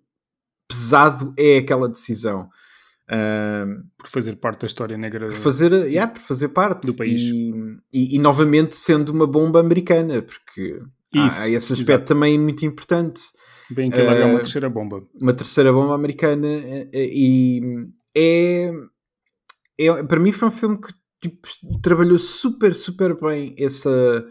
pesado 0.68 1.34
é 1.38 1.58
aquela 1.58 1.88
decisão. 1.88 2.50
Uh, 3.08 3.84
por 3.98 4.08
fazer 4.08 4.38
parte 4.38 4.62
da 4.62 4.68
história 4.68 4.98
negra 4.98 5.28
por 5.28 5.36
fazer, 5.36 5.74
yeah, 5.88 6.10
por 6.10 6.22
fazer 6.22 6.48
parte 6.48 6.88
do 6.88 6.96
país 6.96 7.22
e, 7.22 7.52
e, 7.92 8.16
e 8.16 8.20
novamente 8.20 8.74
sendo 8.74 9.10
uma 9.10 9.28
bomba 9.28 9.60
americana 9.60 10.22
porque 10.22 10.82
Isso, 11.14 11.42
há, 11.42 11.50
esse 11.50 11.74
aspecto 11.74 11.90
exato. 11.90 12.06
também 12.06 12.40
muito 12.40 12.66
importante 12.66 13.22
bem 13.70 13.92
que 13.92 14.00
ela 14.00 14.14
uh, 14.14 14.18
é 14.18 14.24
uma 14.24 14.38
ah, 14.38 14.42
terceira 14.42 14.70
bomba 14.70 15.06
uma 15.22 15.34
terceira 15.34 15.74
bomba 15.74 15.94
americana 15.94 16.48
e 16.94 17.86
é, 18.16 18.72
é 19.78 20.04
para 20.04 20.20
mim 20.22 20.32
foi 20.32 20.48
um 20.48 20.52
filme 20.52 20.78
que 20.80 20.94
tipo, 21.20 21.50
trabalhou 21.82 22.18
super 22.18 22.74
super 22.74 23.20
bem 23.20 23.54
essa 23.58 24.26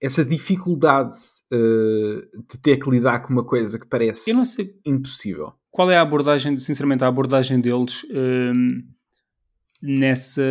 essa 0.00 0.24
dificuldade 0.24 1.14
uh, 1.52 2.42
de 2.48 2.58
ter 2.58 2.78
que 2.78 2.88
lidar 2.90 3.20
com 3.20 3.32
uma 3.32 3.44
coisa 3.44 3.78
que 3.78 3.86
parece 3.86 4.30
impossível. 4.84 5.52
Qual 5.70 5.90
é 5.90 5.96
a 5.96 6.02
abordagem, 6.02 6.58
sinceramente, 6.58 7.04
a 7.04 7.08
abordagem 7.08 7.60
deles? 7.60 8.02
Uh, 8.04 8.82
nessa, 9.82 10.42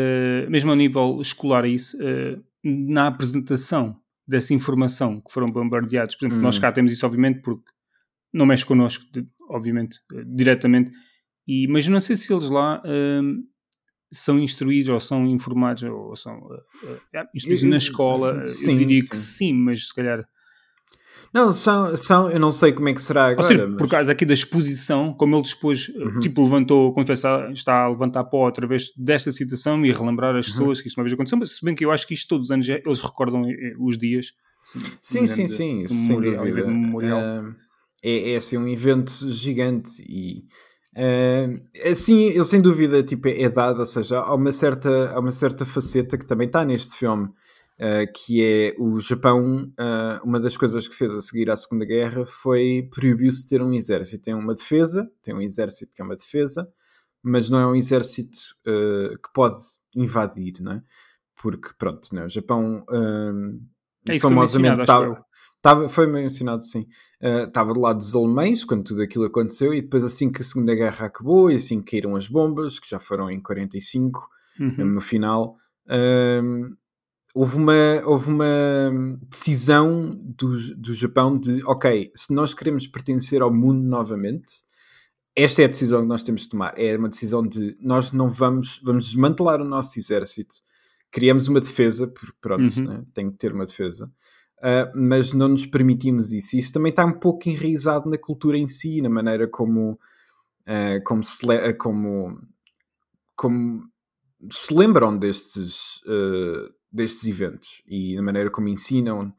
mesmo 0.49 0.71
ao 0.71 0.77
nível 0.77 1.19
escolar, 1.21 1.65
isso, 1.65 1.97
uh, 1.97 2.43
na 2.63 3.07
apresentação 3.07 3.95
dessa 4.27 4.53
informação 4.53 5.19
que 5.19 5.31
foram 5.31 5.47
bombardeados. 5.47 6.15
Por 6.15 6.25
exemplo, 6.25 6.39
hum. 6.39 6.43
nós 6.43 6.59
cá 6.59 6.71
temos 6.71 6.91
isso, 6.91 7.05
obviamente, 7.05 7.41
porque 7.41 7.69
não 8.33 8.45
mexe 8.45 8.65
connosco, 8.65 9.05
obviamente, 9.49 9.99
uh, 10.13 10.23
diretamente. 10.25 10.91
E, 11.47 11.67
mas 11.67 11.87
não 11.87 11.99
sei 11.99 12.15
se 12.15 12.31
eles 12.31 12.49
lá 12.49 12.79
uh, 12.79 13.43
são 14.11 14.39
instruídos 14.39 14.89
ou 14.89 14.99
são 14.99 15.25
informados 15.27 15.83
ou 15.83 16.15
são 16.15 16.37
uh, 16.37 17.27
instruídos 17.35 17.63
na 17.63 17.77
escola. 17.77 18.47
Sim, 18.47 18.71
eu 18.71 18.77
diria 18.77 19.01
sim. 19.01 19.09
que 19.09 19.15
sim, 19.15 19.53
mas 19.53 19.87
se 19.87 19.93
calhar 19.93 20.27
não, 21.33 21.51
são, 21.51 21.95
são, 21.95 22.29
eu 22.29 22.39
não 22.39 22.49
sei 22.49 22.73
como 22.73 22.89
é 22.89 22.93
que 22.93 23.01
será 23.01 23.27
agora. 23.27 23.41
Ou 23.41 23.47
seja, 23.47 23.67
mas... 23.67 23.77
por 23.77 23.87
causa 23.87 24.11
aqui 24.11 24.25
da 24.25 24.33
exposição, 24.33 25.13
como 25.13 25.35
ele 25.35 25.43
depois, 25.43 25.87
uhum. 25.89 26.19
tipo, 26.19 26.43
levantou, 26.43 26.91
confesso, 26.91 27.27
está, 27.27 27.51
está 27.51 27.83
a 27.83 27.89
levantar 27.89 28.23
pó 28.25 28.45
outra 28.45 28.65
vez 28.65 28.91
desta 28.97 29.31
situação 29.31 29.85
e 29.85 29.91
relembrar 29.91 30.35
as 30.35 30.47
uhum. 30.47 30.53
pessoas 30.53 30.81
que 30.81 30.87
isto 30.87 30.97
uma 30.97 31.03
vez 31.03 31.13
aconteceu, 31.13 31.37
mas 31.37 31.55
se 31.55 31.63
bem 31.63 31.75
que 31.75 31.85
eu 31.85 31.91
acho 31.91 32.07
que 32.07 32.15
isto 32.15 32.27
todos 32.27 32.47
os 32.47 32.51
anos 32.51 32.67
eles 32.67 33.01
recordam 33.01 33.47
eh, 33.47 33.75
os 33.79 33.97
dias. 33.97 34.33
Assim, 34.75 35.27
sim, 35.27 35.47
sim, 35.47 35.47
sim, 35.47 35.87
sem 35.87 36.19
dúvida. 36.19 36.65
Uh, 36.67 37.55
é, 38.03 38.31
é 38.31 38.35
assim 38.35 38.57
um 38.57 38.67
evento 38.67 39.11
gigante 39.29 40.01
e 40.01 40.43
uh, 40.99 41.89
assim, 41.89 42.25
ele 42.25 42.43
sem 42.43 42.61
dúvida 42.61 43.01
tipo, 43.01 43.27
é 43.27 43.49
dado, 43.49 43.79
ou 43.79 43.85
seja, 43.85 44.19
há 44.19 44.35
uma 44.35 44.51
certa, 44.51 45.11
há 45.11 45.19
uma 45.19 45.31
certa 45.31 45.65
faceta 45.65 46.17
que 46.17 46.25
também 46.25 46.47
está 46.47 46.65
neste 46.65 46.95
filme 46.97 47.29
Uh, 47.81 48.11
que 48.13 48.43
é 48.43 48.75
o 48.77 48.99
Japão, 48.99 49.71
uh, 49.79 50.27
uma 50.27 50.37
das 50.37 50.57
coisas 50.57 50.85
que 50.85 50.93
fez 50.93 51.13
a 51.15 51.21
seguir 51.21 51.49
à 51.49 51.55
Segunda 51.55 51.85
Guerra 51.85 52.25
foi 52.25 52.89
proibiu-se 52.93 53.47
ter 53.47 53.61
um 53.61 53.73
exército. 53.73 54.21
Tem 54.21 54.33
uma 54.33 54.53
defesa, 54.53 55.09
tem 55.23 55.33
um 55.33 55.39
exército 55.39 55.95
que 55.95 56.01
é 56.01 56.03
uma 56.03 56.17
defesa, 56.17 56.69
mas 57.23 57.49
não 57.49 57.57
é 57.57 57.65
um 57.65 57.75
exército 57.77 58.37
que 58.65 59.33
pode 59.33 59.55
invadir, 59.95 60.55
não 60.59 60.73
é? 60.73 60.83
Porque, 61.41 61.69
pronto, 61.77 62.09
não, 62.11 62.23
é? 62.23 62.25
o 62.25 62.29
Japão 62.29 62.83
é 64.09 64.19
famosamente 64.19 64.81
estava, 64.81 65.25
estava, 65.59 65.87
foi 65.87 66.07
mencionado 66.07 66.63
sim, 66.63 66.87
estava 67.21 67.73
do 67.73 67.79
lado 67.79 67.97
dos 67.97 68.15
alemães 68.15 68.63
quando 68.63 68.83
tudo 68.83 69.03
aquilo 69.03 69.25
aconteceu 69.25 69.73
e 69.73 69.81
depois 69.81 70.03
assim 70.03 70.31
que 70.31 70.41
a 70.41 70.45
Segunda 70.45 70.73
Guerra 70.73 71.05
acabou 71.05 71.51
e 71.51 71.55
assim 71.55 71.81
que 71.81 71.91
caíram 71.91 72.15
as 72.15 72.27
bombas, 72.27 72.79
que 72.79 72.89
já 72.89 72.97
foram 72.97 73.29
em 73.29 73.41
45, 73.41 74.27
uhum. 74.59 74.85
no 74.85 75.01
final 75.01 75.55
houve 77.33 77.57
uma, 77.57 78.01
houve 78.05 78.29
uma 78.29 79.19
decisão 79.29 80.09
do, 80.13 80.75
do 80.75 80.93
Japão 80.93 81.37
de, 81.37 81.63
ok, 81.65 82.11
se 82.15 82.33
nós 82.33 82.53
queremos 82.53 82.87
pertencer 82.87 83.41
ao 83.41 83.53
mundo 83.53 83.81
novamente, 83.81 84.63
esta 85.35 85.61
é 85.61 85.65
a 85.65 85.69
decisão 85.69 86.01
que 86.01 86.07
nós 86.07 86.23
temos 86.23 86.41
de 86.41 86.49
tomar. 86.49 86.73
É 86.77 86.97
uma 86.97 87.09
decisão 87.09 87.45
de 87.45 87.77
nós 87.79 88.11
não 88.11 88.27
vamos, 88.27 88.81
vamos 88.83 89.05
desmantelar 89.05 89.61
o 89.61 89.65
nosso 89.65 89.97
exército, 89.99 90.55
criamos 91.11 91.47
uma 91.47 91.59
defesa, 91.59 92.07
porque 92.07 92.33
pronto, 92.41 92.77
uhum. 92.77 92.83
né, 92.85 93.03
tem 93.13 93.31
que 93.31 93.37
ter 93.37 93.53
uma 93.53 93.65
defesa, 93.65 94.11
uh, 94.59 94.91
mas 94.95 95.33
não 95.33 95.49
nos 95.49 95.65
permitimos 95.65 96.31
isso. 96.31 96.57
Isso 96.57 96.73
também 96.73 96.89
está 96.89 97.05
um 97.05 97.19
pouco 97.19 97.49
enraizado 97.49 98.09
na 98.09 98.17
cultura 98.17 98.57
em 98.57 98.67
si, 98.67 99.01
na 99.01 99.09
maneira 99.09 99.47
como, 99.47 99.93
uh, 99.93 101.03
como, 101.05 101.23
se, 101.23 101.45
como, 101.77 102.39
como 103.35 103.83
se 104.49 104.73
lembram 104.73 105.17
destes. 105.17 105.97
Uh, 106.05 106.79
destes 106.91 107.25
eventos 107.25 107.83
e 107.87 108.15
da 108.15 108.21
maneira 108.23 108.49
como 108.49 108.67
ensinam. 108.67 109.31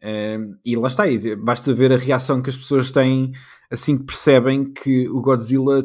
Um, 0.00 0.56
e 0.64 0.76
lá 0.76 0.86
está, 0.86 1.02
basta 1.38 1.72
ver 1.72 1.92
a 1.92 1.96
reação 1.96 2.40
que 2.40 2.50
as 2.50 2.56
pessoas 2.56 2.90
têm 2.90 3.32
assim 3.68 3.98
que 3.98 4.04
percebem 4.04 4.72
que 4.72 5.08
o 5.08 5.20
Godzilla, 5.20 5.84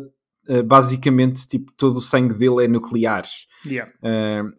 basicamente, 0.66 1.48
tipo, 1.48 1.72
todo 1.74 1.98
o 1.98 2.02
sangue 2.02 2.36
dele 2.36 2.66
é 2.66 2.68
nuclear. 2.68 3.24
Yeah. 3.66 3.92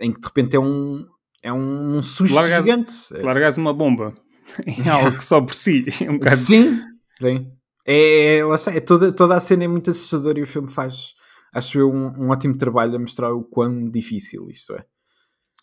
Em 0.00 0.12
que 0.12 0.20
de 0.20 0.26
repente 0.26 0.56
é 0.56 0.58
um, 0.58 1.06
é 1.42 1.52
um 1.52 2.02
susto 2.02 2.34
largas, 2.34 2.58
gigante. 2.58 2.94
Largas 3.22 3.56
uma 3.56 3.72
bomba 3.72 4.12
em 4.66 4.88
algo 4.88 5.16
que 5.16 5.24
só 5.24 5.40
por 5.40 5.54
si. 5.54 5.84
É 6.00 6.10
um 6.10 6.18
bocado... 6.18 6.36
Sim, 6.36 6.80
bem. 7.20 7.52
É, 7.86 8.38
é, 8.38 8.76
é 8.76 8.80
toda, 8.80 9.12
toda 9.12 9.36
a 9.36 9.40
cena 9.40 9.64
é 9.64 9.68
muito 9.68 9.90
assustadora 9.90 10.38
e 10.38 10.42
o 10.42 10.46
filme 10.46 10.70
faz, 10.70 11.14
acho 11.52 11.78
eu, 11.78 11.90
um, 11.90 12.24
um 12.24 12.30
ótimo 12.30 12.56
trabalho 12.56 12.94
a 12.94 12.98
mostrar 12.98 13.32
o 13.32 13.42
quão 13.42 13.90
difícil 13.90 14.48
isto 14.50 14.74
é. 14.74 14.84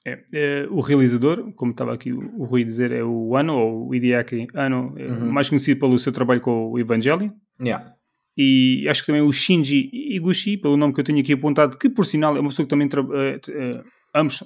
É, 0.06 0.24
é, 0.34 0.68
o 0.70 0.80
realizador, 0.80 1.52
como 1.54 1.72
estava 1.72 1.94
aqui 1.94 2.14
o, 2.14 2.20
o 2.38 2.46
Rui 2.46 2.62
a 2.62 2.66
dizer, 2.66 2.92
é 2.94 3.04
o 3.04 3.36
Ano, 3.36 3.58
ou 3.58 3.88
o 3.90 3.96
Hideaki 3.96 4.48
Ano, 4.54 4.94
é 4.98 5.06
uhum. 5.06 5.32
mais 5.32 5.50
conhecido 5.50 5.80
pelo 5.80 6.00
seu 6.00 6.14
trabalho 6.14 6.40
com 6.40 6.72
o 6.72 6.80
Evangelion. 6.80 7.30
Yeah. 7.62 7.94
E 8.38 8.88
acho 8.88 9.02
que 9.02 9.08
também 9.08 9.22
o 9.22 9.32
Shinji 9.32 9.90
Iguchi, 9.92 10.58
pelo 10.58 10.78
nome 10.78 10.94
que 10.94 11.00
eu 11.00 11.04
tenho 11.04 11.20
aqui 11.20 11.34
apontado, 11.34 11.78
que 11.78 11.90
por 11.90 12.06
sinal 12.06 12.38
é 12.38 12.40
uma 12.40 12.50
pessoa 12.50 12.66
que 12.66 12.70
também 12.70 12.88
uh, 12.88 13.84
ambos 14.16 14.44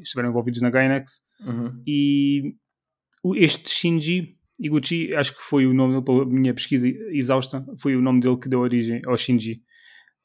estiveram 0.00 0.30
envolvidos 0.30 0.60
na 0.60 0.70
Gainax. 0.70 1.20
Uhum. 1.40 1.82
E 1.86 2.54
este 3.36 3.70
Shinji 3.70 4.36
Iguchi, 4.58 5.14
acho 5.14 5.36
que 5.36 5.42
foi 5.42 5.66
o 5.66 5.74
nome, 5.74 6.02
pela 6.04 6.24
minha 6.24 6.54
pesquisa 6.54 6.86
exausta, 7.10 7.64
foi 7.78 7.96
o 7.96 8.02
nome 8.02 8.20
dele 8.20 8.36
que 8.36 8.48
deu 8.48 8.60
origem 8.60 9.00
ao 9.06 9.16
Shinji 9.16 9.62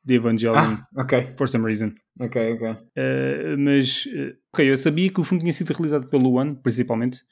de 0.04 0.16
Evangelion. 0.16 0.56
Ah, 0.56 0.88
ok. 0.96 1.34
For 1.38 1.48
some 1.48 1.66
reason. 1.66 1.94
Ok, 2.20 2.54
ok. 2.54 2.70
Uh, 2.70 3.58
mas, 3.58 4.06
uh, 4.06 4.36
ok, 4.54 4.70
eu 4.70 4.78
sabia 4.78 5.10
que 5.10 5.20
o 5.20 5.24
filme 5.24 5.42
tinha 5.42 5.54
sido 5.54 5.72
realizado 5.72 6.08
pelo 6.08 6.34
One, 6.34 6.56
principalmente. 6.62 7.24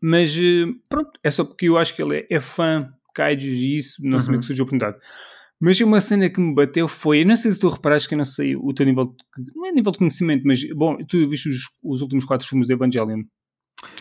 Mas, 0.00 0.34
uh, 0.36 0.74
pronto, 0.88 1.18
é 1.22 1.30
só 1.30 1.44
porque 1.44 1.68
eu 1.68 1.76
acho 1.76 1.94
que 1.94 2.02
ele 2.02 2.20
é, 2.20 2.26
é 2.30 2.40
fã 2.40 2.82
de 2.82 3.12
kaijus 3.14 3.44
e 3.44 3.76
isso, 3.76 4.02
não 4.02 4.14
uhum. 4.14 4.20
sei 4.20 4.26
como 4.26 4.36
é 4.36 4.40
que 4.40 4.46
surgiu 4.46 4.62
a 4.62 4.66
oportunidade. 4.66 4.98
Mas 5.60 5.80
uma 5.80 6.00
cena 6.00 6.28
que 6.28 6.40
me 6.40 6.54
bateu 6.54 6.86
foi, 6.86 7.22
eu 7.22 7.26
não 7.26 7.36
sei 7.36 7.50
se 7.50 7.58
tu 7.58 7.68
reparaste 7.68 8.08
que 8.08 8.14
eu 8.14 8.18
não 8.18 8.24
sei 8.24 8.54
o 8.56 8.72
teu 8.74 8.84
nível, 8.84 9.06
de, 9.06 9.52
não 9.54 9.66
é 9.66 9.72
nível 9.72 9.90
de 9.90 9.98
conhecimento, 9.98 10.42
mas, 10.44 10.60
bom, 10.74 10.96
tu 11.08 11.28
viste 11.28 11.48
os, 11.48 11.62
os 11.82 12.02
últimos 12.02 12.24
quatro 12.24 12.46
filmes 12.46 12.66
de 12.66 12.74
Evangelion? 12.74 13.22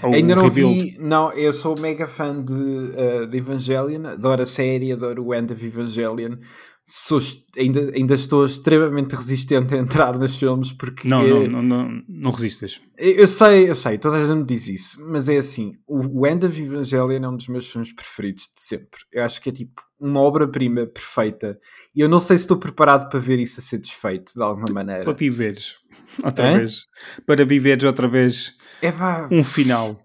Ainda 0.01 0.35
não 0.35 0.49
vi, 0.49 0.97
não, 0.99 1.31
eu 1.33 1.53
sou 1.53 1.75
mega 1.79 2.07
fã 2.07 2.43
de, 2.43 2.53
uh, 2.53 3.27
de 3.27 3.37
Evangelion, 3.37 4.05
adoro 4.05 4.41
a 4.41 4.45
série, 4.45 4.91
adoro 4.91 5.25
o 5.25 5.33
End 5.33 5.51
of 5.51 5.65
Evangelion, 5.65 6.37
sou, 6.85 7.19
ainda, 7.57 7.91
ainda 7.95 8.13
estou 8.13 8.45
extremamente 8.45 9.15
resistente 9.15 9.73
a 9.73 9.77
entrar 9.77 10.17
nos 10.17 10.37
filmes 10.37 10.71
porque. 10.71 11.07
Não, 11.07 11.21
é, 11.21 11.29
não, 11.29 11.47
não, 11.47 11.61
não, 11.63 12.03
não 12.07 12.31
resistas. 12.31 12.79
Eu 12.97 13.27
sei, 13.27 13.69
eu 13.69 13.75
sei, 13.75 13.97
toda 13.97 14.17
a 14.17 14.25
gente 14.25 14.45
diz 14.45 14.67
isso, 14.67 15.09
mas 15.09 15.27
é 15.27 15.37
assim: 15.37 15.73
o, 15.87 16.21
o 16.21 16.27
End 16.27 16.45
of 16.45 16.61
Evangelion 16.61 17.23
é 17.23 17.27
um 17.27 17.35
dos 17.35 17.47
meus 17.47 17.69
filmes 17.69 17.91
preferidos 17.91 18.43
de 18.43 18.61
sempre. 18.61 18.99
Eu 19.11 19.23
acho 19.23 19.41
que 19.41 19.49
é 19.49 19.51
tipo 19.51 19.81
uma 19.99 20.19
obra-prima 20.19 20.85
perfeita 20.85 21.57
e 21.95 22.01
eu 22.01 22.09
não 22.09 22.19
sei 22.19 22.37
se 22.37 22.43
estou 22.43 22.57
preparado 22.57 23.09
para 23.09 23.19
ver 23.19 23.39
isso 23.39 23.59
a 23.59 23.63
ser 23.63 23.79
desfeito 23.79 24.33
de 24.33 24.43
alguma 24.43 24.67
maneira. 24.71 25.03
Para 25.03 25.13
viveres 25.13 25.75
outra 26.23 26.51
Hã? 26.51 26.57
vez. 26.59 26.85
Para 27.25 27.45
viveres 27.45 27.83
outra 27.83 28.07
vez 28.07 28.51
é, 28.81 28.93
um 29.31 29.43
final. 29.43 29.99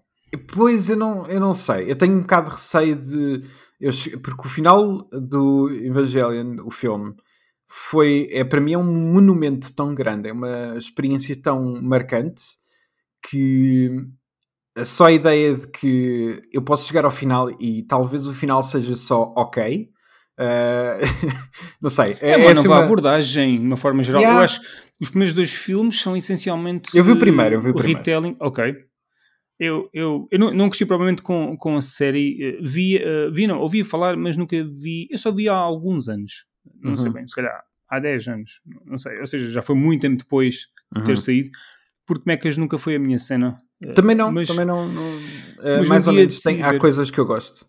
Pois 0.53 0.89
eu 0.89 0.95
não, 0.95 1.27
eu 1.27 1.39
não 1.39 1.53
sei. 1.53 1.91
Eu 1.91 1.95
tenho 1.95 2.13
um 2.13 2.21
bocado 2.21 2.49
de 2.49 2.55
receio 2.55 2.95
de 2.95 3.43
eu, 3.81 3.91
porque 4.21 4.47
o 4.47 4.49
final 4.49 5.09
do 5.11 5.69
Evangelion, 5.69 6.57
o 6.63 6.69
filme, 6.69 7.15
foi, 7.67 8.27
é 8.31 8.43
para 8.43 8.61
mim 8.61 8.73
é 8.73 8.77
um 8.77 8.83
monumento 8.83 9.75
tão 9.75 9.95
grande, 9.95 10.29
é 10.29 10.33
uma 10.33 10.77
experiência 10.77 11.35
tão 11.41 11.81
marcante 11.81 12.43
que 13.27 13.89
só 14.85 15.05
a 15.05 15.11
ideia 15.11 15.55
de 15.55 15.67
que 15.67 16.41
eu 16.51 16.61
posso 16.61 16.87
chegar 16.87 17.05
ao 17.05 17.11
final 17.11 17.49
e 17.59 17.83
talvez 17.83 18.27
o 18.27 18.33
final 18.33 18.61
seja 18.61 18.95
só 18.95 19.33
ok. 19.35 19.89
Uh, 20.39 21.37
não 21.81 21.89
sei. 21.89 22.17
É, 22.21 22.31
é 22.31 22.37
uma 22.37 22.51
é 22.51 22.53
nova 22.53 22.67
uma... 22.67 22.83
abordagem, 22.83 23.59
de 23.59 23.65
uma 23.65 23.77
forma 23.77 24.03
geral. 24.03 24.21
Yeah. 24.21 24.39
Eu 24.39 24.43
acho 24.43 24.61
que 24.61 24.67
os 25.03 25.09
primeiros 25.09 25.33
dois 25.33 25.51
filmes 25.53 25.99
são 26.01 26.15
essencialmente. 26.15 26.95
Eu 26.95 27.03
vi 27.03 27.11
o 27.11 27.19
primeiro, 27.19 27.55
eu 27.55 27.59
vi 27.59 27.69
o, 27.69 27.71
o 27.71 27.75
primeiro. 27.75 27.99
retelling. 27.99 28.35
Ok 28.39 28.90
eu, 29.61 29.87
eu, 29.93 30.27
eu 30.31 30.39
não, 30.39 30.51
não 30.51 30.69
cresci 30.69 30.87
provavelmente 30.87 31.21
com, 31.21 31.55
com 31.55 31.77
a 31.77 31.81
série. 31.81 32.35
Eh, 32.41 32.57
vi, 32.63 32.97
uh, 32.97 33.31
vi, 33.31 33.45
não, 33.45 33.59
ouvi 33.59 33.83
falar, 33.83 34.17
mas 34.17 34.35
nunca 34.35 34.57
vi. 34.63 35.07
Eu 35.11 35.19
só 35.19 35.31
vi 35.31 35.47
há 35.47 35.53
alguns 35.53 36.09
anos. 36.09 36.47
Não 36.81 36.91
uhum. 36.91 36.97
sei 36.97 37.11
bem, 37.11 37.27
se 37.27 37.35
calhar 37.35 37.63
há 37.87 37.99
10 37.99 38.27
anos. 38.29 38.59
Não 38.83 38.97
sei. 38.97 39.19
Ou 39.19 39.25
seja, 39.27 39.51
já 39.51 39.61
foi 39.61 39.75
muito 39.75 40.01
tempo 40.01 40.17
depois 40.17 40.65
de 40.95 41.03
ter 41.03 41.11
uhum. 41.11 41.15
saído. 41.15 41.51
Porque 42.07 42.23
Mecas 42.25 42.57
nunca 42.57 42.79
foi 42.79 42.95
a 42.95 42.99
minha 42.99 43.19
cena. 43.19 43.55
Eh, 43.83 43.93
também 43.93 44.15
não, 44.15 44.31
mas, 44.31 44.47
também 44.47 44.65
não. 44.65 44.89
não 44.89 45.03
uh, 45.03 45.87
mais 45.87 46.07
ou 46.07 46.13
menos 46.13 46.41
tem, 46.41 46.63
há 46.63 46.79
coisas 46.79 47.11
que 47.11 47.19
eu 47.19 47.25
gosto. 47.27 47.63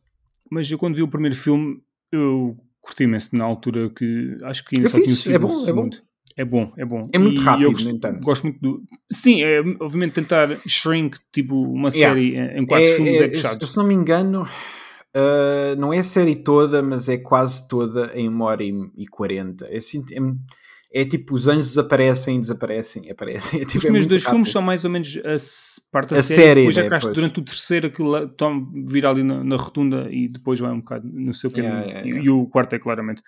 Mas 0.50 0.70
eu 0.70 0.78
quando 0.78 0.94
vi 0.94 1.02
o 1.02 1.08
primeiro 1.08 1.36
filme, 1.36 1.78
eu 2.10 2.56
curti 2.80 3.04
imenso 3.04 3.36
na 3.36 3.44
altura 3.44 3.90
que 3.90 4.38
acho 4.44 4.64
que 4.64 4.76
ainda 4.78 4.88
só 4.88 4.98
tinha 4.98 5.14
sido 5.14 5.34
é 5.34 5.38
bom, 5.38 5.68
é 5.68 5.72
bom. 5.74 5.90
É 6.36 6.44
bom, 6.44 6.72
é 6.76 6.84
bom. 6.84 7.08
É 7.12 7.18
muito 7.18 7.40
e 7.40 7.44
rápido, 7.44 7.70
gosto, 7.70 7.88
no 7.88 7.94
entanto. 7.94 8.24
Gosto 8.24 8.42
muito 8.44 8.60
do. 8.60 8.82
Sim, 9.10 9.42
é 9.42 9.60
obviamente 9.80 10.14
tentar 10.14 10.48
shrink, 10.66 11.18
tipo, 11.32 11.54
uma 11.54 11.88
yeah. 11.90 12.14
série 12.14 12.58
em 12.58 12.66
quatro 12.66 12.86
é, 12.86 12.96
filmes 12.96 13.20
é, 13.20 13.24
é 13.24 13.28
puxado. 13.28 13.66
Se 13.66 13.76
não 13.76 13.84
me 13.84 13.94
engano, 13.94 14.42
uh, 14.42 15.76
não 15.78 15.92
é 15.92 15.98
a 15.98 16.04
série 16.04 16.36
toda, 16.36 16.82
mas 16.82 17.08
é 17.08 17.18
quase 17.18 17.68
toda 17.68 18.12
em 18.14 18.28
uma 18.28 18.46
hora 18.46 18.62
e 18.64 19.06
quarenta. 19.10 19.66
É, 19.66 19.76
assim, 19.76 20.02
é, 20.10 21.02
é, 21.02 21.04
tipo, 21.04 21.34
os 21.34 21.48
anjos 21.48 21.78
aparecem, 21.78 22.40
desaparecem, 22.40 23.10
aparecem. 23.10 23.60
É, 23.62 23.64
tipo, 23.64 23.78
os 23.78 23.84
primeiros 23.84 24.06
dois 24.06 24.22
rápido. 24.22 24.36
filmes 24.36 24.52
são 24.52 24.62
mais 24.62 24.84
ou 24.84 24.90
menos 24.90 25.18
a 25.18 25.90
parte 25.90 26.14
da 26.14 26.20
a 26.20 26.22
série, 26.22 26.42
série. 26.42 26.60
Depois 26.60 26.76
já 26.76 26.88
cá 26.88 26.98
durante 26.98 27.40
o 27.40 27.42
terceiro 27.42 27.86
aquilo 27.86 28.28
toma, 28.28 28.70
vira 28.86 29.10
ali 29.10 29.22
na, 29.22 29.42
na, 29.44 29.56
rotunda 29.56 30.08
e 30.10 30.28
depois 30.28 30.60
vai 30.60 30.70
um 30.72 30.80
bocado 30.80 31.08
no 31.10 31.34
seu 31.34 31.50
caminho. 31.50 31.74
Yeah, 31.74 32.00
yeah, 32.00 32.22
e, 32.22 32.24
e, 32.24 32.30
o 32.30 32.46
quarto 32.46 32.74
é 32.74 32.78
claramente. 32.78 33.22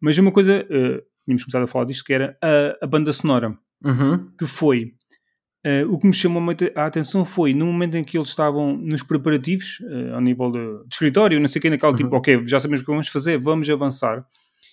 Mas 0.00 0.16
uma 0.18 0.32
coisa. 0.32 0.66
Uh, 0.70 1.15
tínhamos 1.26 1.44
começado 1.44 1.64
a 1.64 1.66
falar 1.66 1.84
disto, 1.84 2.04
que 2.04 2.14
era 2.14 2.38
a, 2.42 2.84
a 2.84 2.86
banda 2.86 3.12
sonora. 3.12 3.58
Uhum. 3.84 4.30
que 4.38 4.46
foi 4.46 4.94
uh, 5.66 5.92
o 5.92 5.98
que 5.98 6.06
me 6.06 6.12
chamou 6.14 6.42
a 6.74 6.86
atenção 6.86 7.26
foi 7.26 7.52
no 7.52 7.66
momento 7.66 7.94
em 7.96 8.02
que 8.02 8.16
eles 8.16 8.28
estavam 8.28 8.74
nos 8.74 9.02
preparativos, 9.02 9.80
uh, 9.80 10.14
ao 10.14 10.20
nível 10.22 10.50
de, 10.50 10.58
de, 10.58 10.94
escritório, 10.94 11.38
não 11.38 11.46
sei 11.46 11.58
o 11.58 11.62
que, 11.62 11.70
naquele 11.70 11.94
tipo, 11.94 12.10
Uhum. 12.10 12.16
ok, 12.16 12.42
já 12.46 12.58
sabemos 12.58 12.80
o 12.80 12.84
que 12.86 12.90
vamos 12.90 13.08
fazer, 13.08 13.38
vamos 13.38 13.68
avançar. 13.68 14.24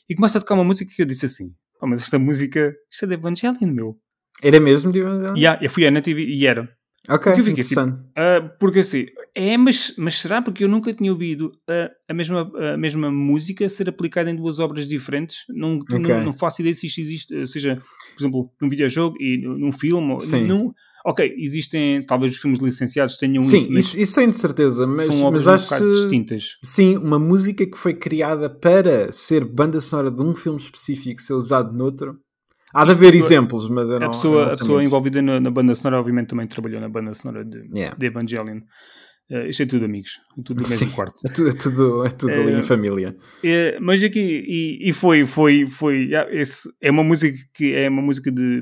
E 0.09 0.15
começa 0.15 0.37
a 0.37 0.41
tocar 0.41 0.55
uma 0.55 0.63
música 0.63 0.89
que 0.95 1.01
eu 1.01 1.05
disse 1.05 1.25
assim: 1.25 1.53
"Pá, 1.79 1.87
mas 1.87 2.01
esta 2.01 2.17
música, 2.17 2.73
isto 2.89 3.03
é 3.05 3.07
de 3.09 3.13
Evangelion, 3.15 3.73
meu. 3.73 3.97
Era 4.41 4.59
mesmo 4.59 4.91
de 4.91 4.99
Evangelion? 4.99 5.35
Yeah, 5.35 5.63
eu 5.63 5.69
fui 5.69 5.85
à 5.85 5.91
net 5.91 6.09
e 6.09 6.13
e 6.13 6.47
era. 6.47 6.69
Ok, 7.09 7.23
Porque 7.33 7.41
eu 7.41 7.45
fiquei 7.45 7.63
tipo, 7.65 7.79
interessante. 7.81 8.03
Ah, 8.15 8.41
porque 8.59 8.79
assim, 8.79 9.05
é, 9.35 9.57
mas, 9.57 9.93
mas 9.97 10.15
será 10.19 10.41
porque 10.41 10.63
eu 10.63 10.69
nunca 10.69 10.93
tinha 10.93 11.11
ouvido 11.11 11.51
ah, 11.69 11.91
a, 12.07 12.13
mesma, 12.13 12.49
a 12.73 12.77
mesma 12.77 13.11
música 13.11 13.67
ser 13.67 13.89
aplicada 13.89 14.29
em 14.31 14.35
duas 14.35 14.57
obras 14.59 14.87
diferentes? 14.87 15.39
Não, 15.49 15.79
Ok. 15.79 15.99
não, 15.99 16.23
não 16.25 16.33
faço 16.33 16.61
ideia 16.61 16.73
se 16.73 16.87
isto 16.87 17.01
existe, 17.01 17.35
ou 17.35 17.45
seja, 17.45 17.75
por 18.15 18.21
exemplo, 18.21 18.51
num 18.61 18.69
videojogo 18.69 19.17
e 19.19 19.37
num 19.37 19.57
num 19.57 19.71
filme. 19.73 20.17
Sim. 20.21 20.47
Não, 20.47 20.73
ok, 21.05 21.35
existem, 21.37 21.99
talvez 22.07 22.31
os 22.33 22.39
filmes 22.39 22.59
licenciados 22.59 23.17
tenham 23.17 23.41
Sim, 23.41 23.57
isso, 23.57 23.71
mas 23.73 23.85
isso, 23.87 23.99
isso 23.99 24.15
tenho 24.15 24.31
de 24.31 24.37
certeza, 24.37 24.87
mas, 24.87 25.13
são 25.13 25.25
obras 25.27 25.45
mas 25.45 25.47
um 25.47 25.53
acho 25.55 25.63
bocado 25.65 25.85
que 25.85 25.91
distintas. 25.91 26.43
sim, 26.63 26.95
uma 26.97 27.19
música 27.19 27.65
que 27.65 27.77
foi 27.77 27.93
criada 27.93 28.49
para 28.49 29.11
ser 29.11 29.43
banda 29.43 29.81
sonora 29.81 30.09
de 30.09 30.21
um 30.21 30.33
filme 30.33 30.57
específico 30.57 31.21
ser 31.21 31.33
usado 31.33 31.73
noutro. 31.73 32.17
Há 32.73 32.85
de 32.85 32.91
haver 32.91 33.13
é- 33.13 33.17
exemplos, 33.17 33.69
mas 33.69 33.89
eu 33.89 33.99
não, 33.99 34.01
a 34.01 34.05
eu 34.07 34.11
pessoa, 34.11 34.41
não 34.41 34.53
a 34.53 34.57
pessoa 34.57 34.83
envolvida 34.83 35.21
na, 35.21 35.39
na 35.39 35.51
banda 35.51 35.75
sonora, 35.75 35.99
obviamente, 35.99 36.27
também 36.29 36.47
trabalhou 36.47 36.81
na 36.81 36.89
banda 36.89 37.13
sonora 37.13 37.45
de, 37.45 37.57
Yeah. 37.73 37.95
de 37.97 38.05
Evangelion. 38.05 38.61
Ah, 39.31 39.47
isto 39.47 39.63
é 39.63 39.65
tudo 39.65 39.85
amigos, 39.85 40.19
tudo 40.43 40.63
do 40.63 40.69
mesmo 40.69 40.91
quarto. 40.91 41.15
É 41.25 41.29
tudo, 41.29 41.49
é 41.49 41.53
tudo, 41.53 42.05
é 42.05 42.09
tudo 42.09 42.31
ali 42.33 42.53
É, 42.53 42.59
em 42.59 42.63
família. 42.63 43.15
É, 43.43 43.77
mas 43.79 44.03
aqui, 44.03 44.19
e, 44.19 44.89
e 44.89 44.93
foi, 44.93 45.23
foi, 45.23 45.65
foi, 45.65 46.13
ah, 46.15 46.27
esse, 46.31 46.69
é 46.81 46.91
uma 46.91 47.03
música 47.03 47.37
que 47.55 47.73
é 47.73 47.87
uma 47.89 48.01
música 48.01 48.29
de 48.31 48.61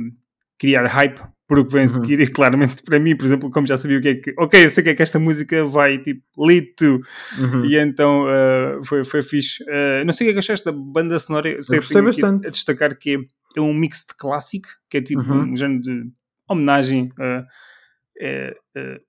criar 0.60 0.86
hype 0.88 1.20
por 1.48 1.60
o 1.60 1.66
que 1.66 1.74
vem 1.74 1.82
a 1.82 1.86
Uhum. 1.86 1.88
seguir 1.90 2.20
e 2.22 2.28
claramente 2.32 2.84
para 2.84 3.00
mim, 3.00 3.16
por 3.18 3.26
exemplo, 3.26 3.50
como 3.50 3.66
já 3.68 3.76
sabia 3.76 3.98
o 3.98 4.02
que 4.02 4.08
é 4.10 4.16
que, 4.16 4.34
ok, 4.40 4.64
eu 4.64 4.70
sei 4.70 4.82
o 4.82 4.84
que 4.86 4.90
é 4.92 4.94
que 4.96 5.02
esta 5.02 5.20
música 5.20 5.66
vai, 5.66 5.98
tipo, 5.98 6.22
lead 6.38 6.68
to, 6.78 7.00
Uhum. 7.40 7.66
e 7.66 7.76
então 7.78 8.26
ah, 8.28 8.80
foi, 8.86 9.04
foi 9.04 9.22
fixe. 9.24 9.64
Ah, 9.68 10.04
não 10.06 10.14
sei 10.14 10.28
o 10.28 10.28
que 10.28 10.32
é 10.32 10.34
que 10.34 10.40
achaste 10.40 10.66
da 10.66 10.72
banda 10.72 11.18
sonora, 11.18 11.50
sei 11.62 11.80
que 11.80 11.86
gostei 11.86 12.02
bastante. 12.04 12.48
a 12.48 12.52
destacar 12.52 12.96
que 12.98 13.18
é, 13.56 13.62
um 13.62 13.74
mix 13.74 14.00
de 14.08 14.16
clássico, 14.18 14.68
que 14.90 14.98
é 14.98 15.02
tipo 15.02 15.22
Uhum. 15.22 15.52
um 15.52 15.56
género 15.56 15.82
de 15.82 16.12
homenagem 16.50 17.12
ah, 17.20 17.46
é, 18.20 18.56
é, 18.76 19.02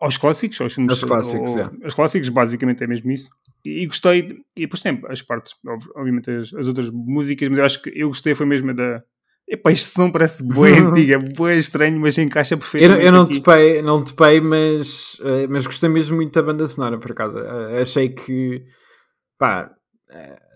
aos 0.00 0.16
clássicos, 0.16 0.60
aos 0.60 0.74
filmes 0.74 0.92
Aos 0.92 1.04
clássicos, 1.04 1.56
é. 1.56 1.70
aos 1.84 1.94
clássicos, 1.94 2.28
basicamente 2.28 2.82
é 2.82 2.86
mesmo 2.86 3.10
isso. 3.10 3.28
E, 3.64 3.82
e 3.82 3.86
gostei, 3.86 4.38
e 4.56 4.60
depois 4.62 4.80
tem 4.82 5.00
as 5.08 5.22
partes, 5.22 5.54
ob- 5.66 5.90
obviamente 5.94 6.30
as, 6.30 6.52
as 6.54 6.66
outras 6.68 6.90
músicas, 6.90 7.48
mas 7.48 7.58
eu 7.58 7.64
acho 7.64 7.82
que 7.82 7.92
eu 7.94 8.08
gostei 8.08 8.34
foi 8.34 8.46
mesmo 8.46 8.70
a 8.70 8.74
da. 8.74 9.02
Epá, 9.48 9.70
este 9.70 9.86
som 9.90 10.10
parece 10.10 10.42
boa 10.42 10.66
antiga, 10.90 11.20
boa 11.20 11.54
estranho, 11.54 12.00
mas 12.00 12.18
encaixa 12.18 12.54
Eu, 12.54 12.58
perfeitamente. 12.58 13.04
eu 13.06 13.12
não 13.12 13.22
aqui. 13.22 13.40
topei, 13.40 13.82
não 13.82 14.02
topei 14.04 14.40
mas, 14.40 15.16
eh, 15.22 15.46
mas 15.46 15.66
gostei 15.66 15.88
mesmo 15.88 16.16
muito 16.16 16.32
da 16.34 16.42
banda 16.42 16.66
sonora, 16.66 16.98
por 16.98 17.12
acaso. 17.12 17.38
Eh, 17.38 17.80
achei 17.82 18.08
que 18.08 18.64
pá, 19.38 19.72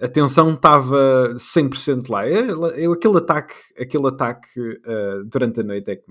a 0.01 0.09
tensão 0.09 0.55
estava 0.55 1.35
100% 1.37 2.09
lá. 2.09 2.29
Eu, 2.29 2.67
eu- 2.69 2.93
aquele 2.93 3.19
ataque, 3.19 3.55
aquele 3.79 4.07
ataque 4.09 4.49
eh, 4.87 5.21
durante 5.27 5.61
a 5.61 5.63
noite 5.63 5.91
é 5.91 5.97
que 5.97 6.05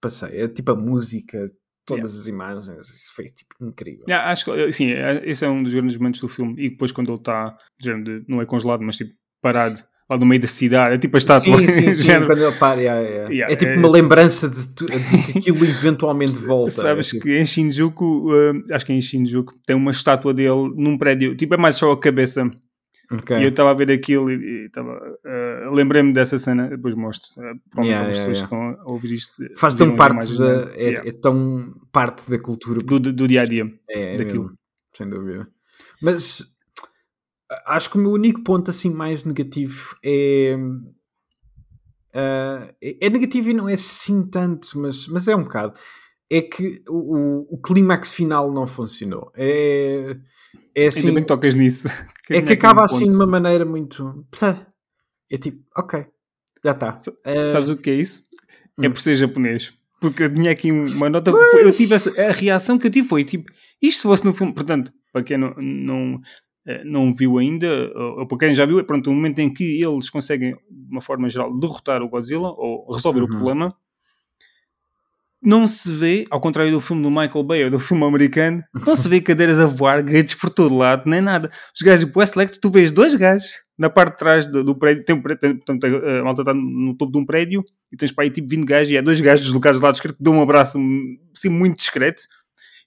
passei. 0.00 0.40
É 0.42 0.48
tipo 0.48 0.72
a 0.72 0.76
música, 0.76 1.46
todas 1.84 2.16
as 2.18 2.26
imagens, 2.26 2.88
isso 2.88 3.14
foi 3.14 3.26
tipo 3.26 3.54
incrível. 3.60 4.04
Ah, 4.10 4.30
acho 4.30 4.44
que 4.44 4.72
sim, 4.72 4.92
é- 4.92 5.22
esse 5.28 5.44
é 5.44 5.48
um 5.48 5.62
dos 5.62 5.74
grandes 5.74 5.96
momentos 5.96 6.20
do 6.20 6.28
filme. 6.28 6.54
E 6.58 6.70
depois, 6.70 6.92
quando 6.92 7.10
ele 7.10 7.18
está, 7.18 7.56
não 8.28 8.40
é 8.40 8.46
congelado, 8.46 8.80
mas 8.82 8.96
tipo 8.96 9.12
parado 9.42 9.80
lá 10.08 10.18
no 10.18 10.26
meio 10.26 10.40
da 10.40 10.46
cidade, 10.46 10.94
é 10.94 10.98
tipo 10.98 11.16
a 11.16 11.18
estátua. 11.18 11.56
Sim, 11.58 11.66
sim, 11.68 11.92
sim, 11.94 12.26
quando 12.26 12.42
ele 12.42 12.52
para, 12.56 12.80
yeah, 12.80 13.00
yeah. 13.08 13.30
Yeah, 13.32 13.52
é 13.52 13.56
tipo 13.56 13.72
é 13.72 13.76
uma 13.76 13.86
esse- 13.86 13.94
lembrança 13.94 14.48
de, 14.50 14.68
tu, 14.68 14.86
de 14.86 14.92
que 15.32 15.38
aquilo 15.40 15.64
eventualmente 15.64 16.32
volta. 16.34 16.70
Sabes 16.70 17.08
é 17.08 17.10
tipo- 17.12 17.24
que 17.24 17.36
em 17.38 17.44
Shinjuku, 17.46 18.30
uh, 18.32 18.62
acho 18.72 18.84
que 18.86 18.92
em 18.92 19.00
Shinjuku, 19.00 19.52
tem 19.66 19.74
uma 19.74 19.90
estátua 19.90 20.32
dele 20.34 20.72
num 20.76 20.96
prédio, 20.98 21.34
tipo 21.36 21.54
é 21.54 21.56
mais 21.56 21.76
só 21.76 21.90
a 21.90 21.98
cabeça. 21.98 22.48
Ok. 23.12 23.36
E 23.36 23.42
eu 23.42 23.48
estava 23.50 23.70
a 23.70 23.74
ver 23.74 23.90
aquilo 23.92 24.30
e, 24.30 24.66
e 24.66 24.70
uh, 24.80 25.70
lembrei-me 25.72 26.12
dessa 26.12 26.38
cena, 26.38 26.68
depois 26.68 26.94
mostro. 26.94 27.28
Uh, 27.32 27.58
provavelmente 27.70 27.84
Yeah, 27.84 28.08
yeah, 28.08 28.18
pessoas 28.18 28.38
yeah. 28.38 28.48
que 28.48 28.54
estão 28.54 28.86
a 28.86 28.90
ouvir 28.90 29.12
isto 29.12 29.44
Faz 29.58 29.74
viram 29.74 29.94
tão 29.96 30.06
as 30.06 30.14
parte 30.14 30.38
da, 30.38 30.72
é, 30.74 30.84
Yeah. 30.84 31.08
é 31.08 31.12
tão 31.12 31.74
parte 31.92 32.30
da 32.30 32.38
cultura 32.38 32.80
do, 32.80 32.98
do 33.00 33.28
dia 33.28 33.42
a 33.42 33.44
dia. 33.44 33.72
É, 33.88 34.14
é 34.14 34.16
daquilo. 34.16 34.44
mesmo, 34.44 34.58
sem 34.96 35.08
dúvida. 35.08 35.48
Mas 36.00 36.54
acho 37.66 37.90
que 37.90 37.98
o 37.98 38.00
meu 38.00 38.12
único 38.12 38.42
ponto 38.42 38.70
assim 38.70 38.90
mais 38.90 39.24
negativo 39.24 39.96
é. 40.02 40.56
ah, 42.14 42.74
é 42.82 43.06
é 43.06 43.10
negativo 43.10 43.50
e 43.50 43.54
não 43.54 43.68
é 43.68 43.74
assim 43.74 44.26
tanto, 44.26 44.78
mas, 44.78 45.06
mas 45.08 45.28
é 45.28 45.36
um 45.36 45.42
bocado. 45.42 45.78
É 46.30 46.40
que 46.40 46.82
o, 46.88 47.16
o, 47.16 47.54
o 47.54 47.58
clímax 47.58 48.12
final 48.12 48.50
não 48.50 48.66
funcionou. 48.66 49.30
É, 49.36 50.16
é 50.74 50.86
assim. 50.86 51.00
Ainda 51.00 51.12
bem 51.12 51.22
que 51.22 51.28
tocas 51.28 51.54
nisso. 51.54 51.88
é 52.30 52.34
que 52.34 52.34
aqui 52.34 52.52
acaba 52.54 52.82
um 52.82 52.84
assim 52.84 53.08
de 53.08 53.14
uma 53.14 53.26
maneira 53.26 53.64
muito. 53.64 54.24
É 55.30 55.38
tipo, 55.38 55.62
ok, 55.76 56.04
já 56.64 56.72
está. 56.72 56.94
Ah, 57.24 57.44
Sabes 57.46 57.68
o 57.70 57.76
que 57.76 57.90
é 57.90 57.94
isso? 57.94 58.22
É 58.80 58.88
Hum. 58.88 58.92
por 58.92 59.00
ser 59.00 59.16
japonês. 59.16 59.72
Porque 60.00 60.24
eu 60.24 60.32
tinha 60.34 60.50
aqui 60.50 60.70
uma 60.70 61.08
nota. 61.08 61.30
Eu 61.30 61.72
tive 61.72 61.94
essa- 61.94 62.10
a 62.20 62.32
reação 62.32 62.78
que 62.78 62.86
eu 62.86 62.90
tive 62.90 63.08
foi 63.08 63.24
tipo, 63.24 63.50
isto 63.80 63.98
se 63.98 64.02
fosse 64.02 64.24
no 64.24 64.34
filme. 64.34 64.52
Portanto, 64.52 64.92
para 65.12 65.22
quem 65.22 65.38
não, 65.38 65.54
não, 65.62 66.20
eh, 66.66 66.82
não 66.84 67.14
viu 67.14 67.38
ainda, 67.38 67.68
ou, 67.94 68.26
para 68.26 68.38
quem 68.38 68.54
já 68.54 68.66
viu, 68.66 68.78
é 68.78 68.82
pronto, 68.82 69.08
o 69.10 69.14
momento 69.14 69.38
em 69.38 69.52
que 69.52 69.80
eles 69.82 70.10
conseguem, 70.10 70.52
de 70.70 70.90
uma 70.90 71.00
forma 71.00 71.28
geral, 71.28 71.56
derrotar 71.58 72.02
o 72.02 72.08
Godzilla 72.08 72.48
ou 72.50 72.92
resolver 72.92 73.20
o 73.20 73.22
Uhum. 73.22 73.28
problema. 73.28 73.74
Não 75.44 75.66
se 75.66 75.92
vê, 75.92 76.24
ao 76.30 76.40
contrário 76.40 76.72
do 76.72 76.80
filme 76.80 77.02
do 77.02 77.10
Michael 77.10 77.42
Bay 77.44 77.64
ou 77.64 77.70
do 77.70 77.78
filme 77.78 78.04
americano, 78.04 78.62
não 78.72 78.96
se 78.96 79.08
vê 79.08 79.20
cadeiras 79.20 79.58
a 79.58 79.66
voar, 79.66 80.02
gritos 80.02 80.34
por 80.34 80.48
todo 80.50 80.76
lado, 80.76 81.02
nem 81.06 81.20
nada. 81.20 81.50
Os 81.74 81.82
gajos, 81.82 82.10
o 82.12 82.26
Select, 82.26 82.58
tu 82.58 82.70
vês 82.70 82.92
dois 82.92 83.14
gajos 83.14 83.62
na 83.78 83.90
parte 83.90 84.12
de 84.12 84.18
trás 84.18 84.46
do, 84.46 84.62
do 84.62 84.74
prédio, 84.74 85.04
tem 85.04 85.16
um 85.16 85.20
prédio, 85.20 85.56
portanto, 85.56 85.84
a 85.86 86.24
malta 86.24 86.42
está 86.42 86.54
no 86.54 86.96
topo 86.96 87.12
de 87.12 87.18
um 87.18 87.26
prédio 87.26 87.64
e 87.92 87.96
tens 87.96 88.12
para 88.12 88.24
aí 88.24 88.30
tipo 88.30 88.48
20 88.48 88.64
gajos 88.64 88.90
e 88.90 88.98
há 88.98 89.02
dois 89.02 89.20
gajos 89.20 89.44
deslocados 89.46 89.80
do 89.80 89.84
lado 89.84 89.96
esquerdo 89.96 90.16
que 90.16 90.22
dão 90.22 90.38
um 90.38 90.42
abraço 90.42 90.78
assim 91.36 91.48
muito 91.48 91.76
discreto 91.76 92.22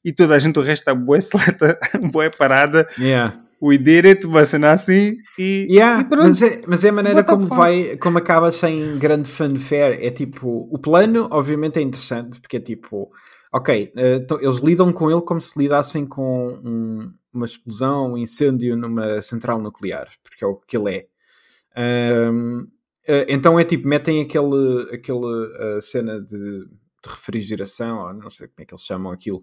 e 0.03 0.13
toda 0.13 0.35
a 0.35 0.39
gente, 0.39 0.57
o 0.57 0.61
resto 0.61 0.83
está 0.83 0.95
bué 0.95 1.19
seleta, 1.21 1.77
bué 2.11 2.29
parada, 2.29 2.87
yeah. 2.97 3.37
We 3.61 3.77
did 3.77 4.05
it, 4.05 4.25
uma 4.27 4.43
cena 4.45 4.71
assim 4.71 5.17
e, 5.37 5.67
Yeah, 5.69 6.01
e 6.01 6.05
pronto. 6.05 6.23
mas, 6.25 6.41
é, 6.41 6.61
mas 6.67 6.83
é 6.83 6.89
a 6.89 6.93
maneira 6.93 7.19
What 7.19 7.29
como 7.31 7.47
vai, 7.47 7.97
como 7.97 8.17
acaba 8.17 8.51
sem 8.51 8.97
grande 8.97 9.29
fanfare. 9.29 9.97
É 10.05 10.11
tipo, 10.11 10.67
o 10.71 10.77
plano, 10.77 11.27
obviamente, 11.31 11.77
é 11.79 11.81
interessante, 11.81 12.39
porque 12.39 12.57
é 12.57 12.59
tipo, 12.59 13.09
ok, 13.51 13.91
eh, 13.95 14.15
então 14.15 14.39
eles 14.41 14.57
lidam 14.59 14.91
com 14.93 15.09
ele 15.09 15.21
como 15.21 15.41
se 15.41 15.57
lidassem 15.59 16.05
com 16.05 16.49
um- 16.63 17.11
uma 17.33 17.45
explosão, 17.45 18.13
um 18.13 18.17
incêndio 18.17 18.75
numa 18.75 19.21
central 19.21 19.59
nuclear, 19.61 20.07
porque 20.23 20.43
é 20.43 20.47
o 20.47 20.55
que 20.55 20.75
ele 20.77 20.95
é. 20.95 21.05
Ahm, 21.75 22.67
eh, 23.07 23.25
então 23.29 23.59
é 23.59 23.63
tipo, 23.63 23.87
metem 23.87 24.21
aquele, 24.21 24.89
aquele 24.93 25.53
eh, 25.59 25.79
cena 25.81 26.19
de, 26.21 26.65
de 27.03 27.09
refrigeração, 27.09 27.99
ou 27.99 28.13
não 28.13 28.29
sei 28.29 28.47
como 28.47 28.61
é 28.61 28.65
que 28.65 28.73
eles 28.73 28.83
chamam 28.83 29.11
aquilo, 29.11 29.41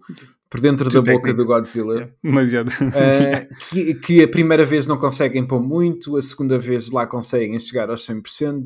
por 0.49 0.59
dentro 0.59 0.89
Too 0.89 1.01
da 1.01 1.13
boca 1.13 1.33
do 1.33 1.45
Godzilla. 1.45 1.93
Yeah, 1.95 2.13
demasiado. 2.23 2.69
Uh, 2.81 3.55
que, 3.69 3.93
que 3.95 4.23
a 4.23 4.27
primeira 4.27 4.63
vez 4.65 4.85
não 4.85 4.97
conseguem 4.97 5.45
pôr 5.47 5.61
muito, 5.61 6.17
a 6.17 6.21
segunda 6.21 6.57
vez 6.57 6.89
lá 6.91 7.07
conseguem 7.07 7.57
chegar 7.59 7.89
aos 7.89 8.05
100%, 8.05 8.65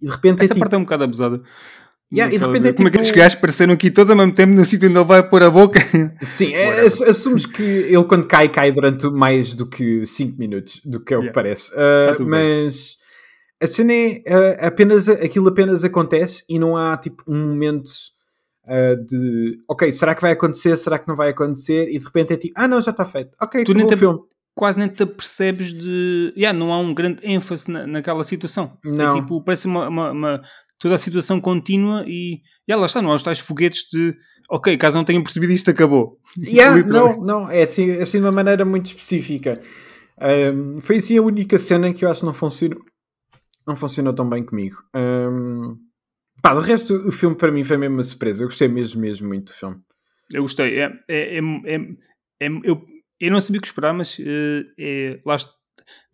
e 0.00 0.06
de 0.06 0.12
repente 0.12 0.40
é 0.42 0.44
Essa 0.44 0.54
tipo, 0.54 0.60
parte 0.60 0.74
é 0.74 0.78
um 0.78 0.82
bocado 0.82 1.04
abusada. 1.04 1.42
Yeah, 2.12 2.34
e 2.34 2.38
de 2.38 2.44
repente 2.44 2.68
é 2.68 2.72
como 2.72 2.88
é 2.88 2.90
que 2.90 2.96
tipo- 2.96 3.02
estes 3.02 3.16
gajos 3.16 3.36
apareceram 3.36 3.74
aqui 3.74 3.90
todos 3.90 4.10
ao 4.10 4.16
mesmo 4.16 4.32
tempo 4.32 4.54
no 4.54 4.64
sítio 4.64 4.88
onde 4.88 4.98
ele 4.98 5.04
vai 5.06 5.28
pôr 5.28 5.42
a 5.42 5.50
boca? 5.50 5.78
sim, 6.22 6.54
é, 6.54 6.80
assumes 6.86 7.44
que 7.44 7.62
ele 7.62 8.04
quando 8.04 8.26
cai, 8.26 8.48
cai 8.48 8.72
durante 8.72 9.06
mais 9.10 9.54
do 9.54 9.66
que 9.68 10.06
5 10.06 10.38
minutos, 10.38 10.80
do 10.86 11.00
que 11.00 11.12
é 11.12 11.16
o 11.18 11.20
que 11.20 11.26
Yeah. 11.26 11.34
parece. 11.34 11.70
Uh, 11.72 12.06
Tá 12.06 12.14
tudo 12.16 12.30
bem. 12.30 12.64
mas 12.64 12.96
a 13.60 13.66
cena 13.66 13.92
é 13.92 14.22
uh, 14.62 14.66
apenas, 14.66 15.06
aquilo 15.08 15.48
apenas 15.48 15.84
acontece 15.84 16.44
e 16.48 16.58
não 16.58 16.76
há 16.78 16.96
tipo 16.96 17.22
um 17.26 17.48
momento 17.48 17.90
uh, 18.68 19.04
de 19.04 19.58
ok, 19.68 19.92
será 19.92 20.14
que 20.14 20.22
vai 20.22 20.32
acontecer, 20.32 20.76
será 20.76 20.98
que 20.98 21.08
não 21.08 21.16
vai 21.16 21.30
acontecer, 21.30 21.88
e 21.88 21.98
de 21.98 22.04
repente 22.04 22.32
é 22.32 22.36
tipo, 22.36 22.54
ah 22.56 22.68
não, 22.68 22.80
já 22.80 22.90
está 22.90 23.04
feito, 23.04 23.30
ok, 23.40 23.64
Tu 23.64 23.74
nem 23.74 23.86
te- 23.86 23.96
filme. 23.96 24.18
Quase 24.54 24.76
nem 24.76 24.88
te 24.88 25.04
apercebes 25.04 25.72
de. 25.72 26.32
Yeah, 26.36 26.58
não 26.58 26.72
há 26.72 26.78
um 26.80 26.92
grande 26.92 27.20
ênfase 27.24 27.70
na, 27.70 27.86
naquela 27.86 28.24
situação. 28.24 28.72
Não. 28.84 29.10
É 29.16 29.20
tipo, 29.20 29.40
parece 29.40 29.68
uma, 29.68 29.88
uma- 29.88 30.10
uma- 30.10 30.42
toda 30.80 30.96
a 30.96 30.98
situação 30.98 31.40
contínua 31.40 32.02
e. 32.08 32.40
Yeah, 32.68 32.80
lá 32.80 32.86
está, 32.86 33.00
não 33.00 33.12
há 33.12 33.14
os 33.14 33.22
tais 33.22 33.38
foguetes 33.38 33.88
de. 33.92 34.16
Ok, 34.50 34.76
caso 34.76 34.96
não 34.96 35.04
tenham 35.04 35.22
percebido 35.22 35.52
isto, 35.52 35.70
acabou. 35.70 36.18
Yeah, 36.42 36.84
não, 36.84 37.12
não, 37.20 37.48
é 37.50 37.62
assim, 37.62 37.88
é 37.90 38.02
assim 38.02 38.18
de 38.18 38.24
uma 38.24 38.32
maneira 38.32 38.64
muito 38.64 38.86
específica. 38.86 39.60
Um, 40.20 40.80
foi 40.80 40.96
assim 40.96 41.16
a 41.16 41.22
única 41.22 41.56
cena 41.56 41.94
que 41.94 42.04
eu 42.04 42.10
acho 42.10 42.20
que 42.20 42.26
não 42.26 42.34
funcionou, 42.34 42.80
não 43.64 43.76
funcionou 43.76 44.12
tão 44.12 44.28
bem 44.28 44.44
comigo. 44.44 44.76
Um, 44.92 45.76
pá, 46.42 46.54
de 46.58 46.66
resto, 46.66 46.94
o 47.08 47.12
filme 47.12 47.36
para 47.36 47.50
mim 47.52 47.64
foi 47.64 47.76
mesmo 47.76 47.96
uma 47.96 48.02
surpresa. 48.02 48.44
Eu 48.44 48.48
gostei 48.48 48.68
mesmo, 48.68 49.00
mesmo 49.00 49.28
muito 49.28 49.52
do 49.52 49.56
filme. 49.56 49.76
Eu 50.32 50.42
gostei. 50.42 50.80
É, 50.80 50.84
é, 51.08 51.38
é, 51.38 51.40
é- 51.40 51.92
é- 52.40 52.60
eu, 52.64 52.84
eu 53.20 53.30
não 53.32 53.40
sabia 53.40 53.58
o 53.58 53.62
que 53.62 53.66
esperar, 53.68 53.92
mas 53.94 54.16
eh, 54.20 54.64
é, 54.78 55.20
lá 55.24 55.36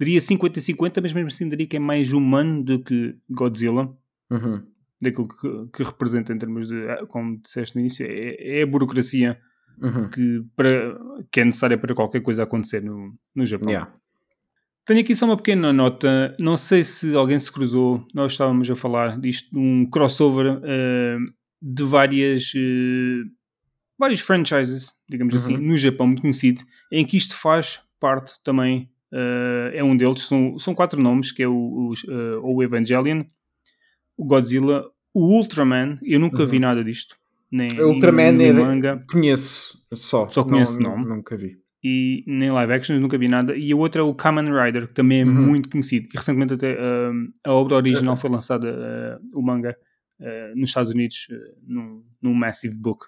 diria 0.00 0.20
50-50, 0.20 1.00
mas 1.02 1.12
mesmo 1.12 1.28
assim 1.28 1.48
diria 1.48 1.66
que 1.66 1.76
é 1.76 1.80
mais 1.80 2.12
humano 2.12 2.62
do 2.62 2.82
que 2.82 3.16
Godzilla. 3.28 3.84
Uhum. 4.30 4.62
daquilo 5.00 5.28
que, 5.28 5.66
que 5.76 5.82
representa 5.82 6.32
em 6.32 6.38
termos 6.38 6.66
de, 6.68 6.88
ah, 6.88 7.04
como 7.06 7.38
disseste 7.40 7.76
no 7.76 7.80
início, 7.82 8.06
é, 8.06 8.60
é 8.60 8.62
a 8.62 8.66
burocracia 8.66 9.38
Uhum. 9.82 10.08
que, 10.08 10.42
para, 10.56 10.96
que 11.32 11.40
é 11.40 11.44
necessária 11.44 11.76
para 11.76 11.94
qualquer 11.94 12.20
coisa 12.22 12.44
acontecer 12.44 12.80
no, 12.82 13.12
no 13.34 13.44
Japão. 13.44 13.68
Yeah. 13.70 13.92
Tenho 14.86 15.00
aqui 15.00 15.14
só 15.14 15.24
uma 15.26 15.36
pequena 15.36 15.72
nota. 15.72 16.36
Não 16.38 16.56
sei 16.56 16.82
se 16.82 17.14
alguém 17.14 17.38
se 17.38 17.50
cruzou. 17.50 18.06
Nós 18.14 18.32
estávamos 18.32 18.70
a 18.70 18.76
falar 18.76 19.18
disto, 19.18 19.58
um 19.58 19.86
crossover 19.86 20.60
eh, 20.62 21.16
de 21.60 21.82
várias, 21.84 22.52
eh, 22.54 23.22
vários 23.98 24.20
franchises, 24.20 24.94
digamos 25.08 25.34
assim, 25.34 25.56
no 25.56 25.76
Japão, 25.76 26.06
muito 26.06 26.20
conhecido, 26.22 26.62
em 26.92 27.04
que 27.04 27.16
isto 27.16 27.34
faz 27.36 27.80
parte 27.98 28.34
também. 28.44 28.90
eh, 29.12 29.70
é 29.76 29.84
um 29.84 29.96
deles. 29.96 30.22
São, 30.22 30.58
são 30.58 30.74
quatro 30.74 31.00
nomes, 31.00 31.32
que 31.32 31.42
é 31.42 31.48
o, 31.48 31.92
eh, 32.08 32.38
o 32.42 32.62
Evangelion, 32.62 33.22
o 34.16 34.24
Godzilla, 34.26 34.84
o 35.14 35.26
Ultraman. 35.36 35.98
Eu 36.02 36.18
nunca 36.20 36.44
vi 36.44 36.58
nada 36.58 36.82
disto. 36.84 37.16
Nem, 37.50 37.80
Ultraman 37.80 38.32
nem 38.32 38.48
é 38.48 38.52
de- 38.52 38.60
manga 38.60 39.02
Conheço 39.08 39.78
só. 39.94 40.26
Só 40.28 40.42
conheço 40.42 40.78
Não- 40.80 40.92
o 40.94 40.96
nome. 40.96 41.06
Nunca 41.08 41.36
vi. 41.36 41.56
E 41.86 42.24
nem 42.26 42.48
live 42.50 42.72
actions, 42.72 42.98
nunca 43.00 43.18
vi 43.18 43.28
nada. 43.28 43.54
E 43.54 43.70
a 43.70 43.76
outra 43.76 44.00
é 44.00 44.02
o 44.04 44.14
Kamen 44.14 44.46
Rider, 44.46 44.88
que 44.88 44.94
também 44.94 45.20
é 45.20 45.24
Uhum. 45.24 45.32
muito 45.48 45.68
conhecido. 45.68 46.08
E 46.12 46.16
recentemente 46.16 46.54
até 46.54 46.78
um, 46.80 47.30
a 47.44 47.52
obra 47.52 47.76
original 47.76 48.16
foi 48.16 48.30
lançada, 48.30 48.66
uh, 48.72 49.38
o 49.38 49.42
manga, 49.42 49.76
uh, 50.20 50.58
nos 50.58 50.70
Estados 50.70 50.92
Unidos, 50.94 51.26
uh, 51.30 51.34
num, 51.68 52.02
num 52.22 52.32
Massive 52.34 52.74
Book. 52.76 53.04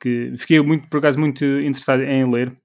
Que 0.00 0.32
fiquei 0.38 0.60
muito, 0.62 0.88
por 0.88 0.98
acaso, 0.98 1.18
muito 1.18 1.44
interessado 1.44 2.02
em 2.04 2.24
ler. 2.30 2.56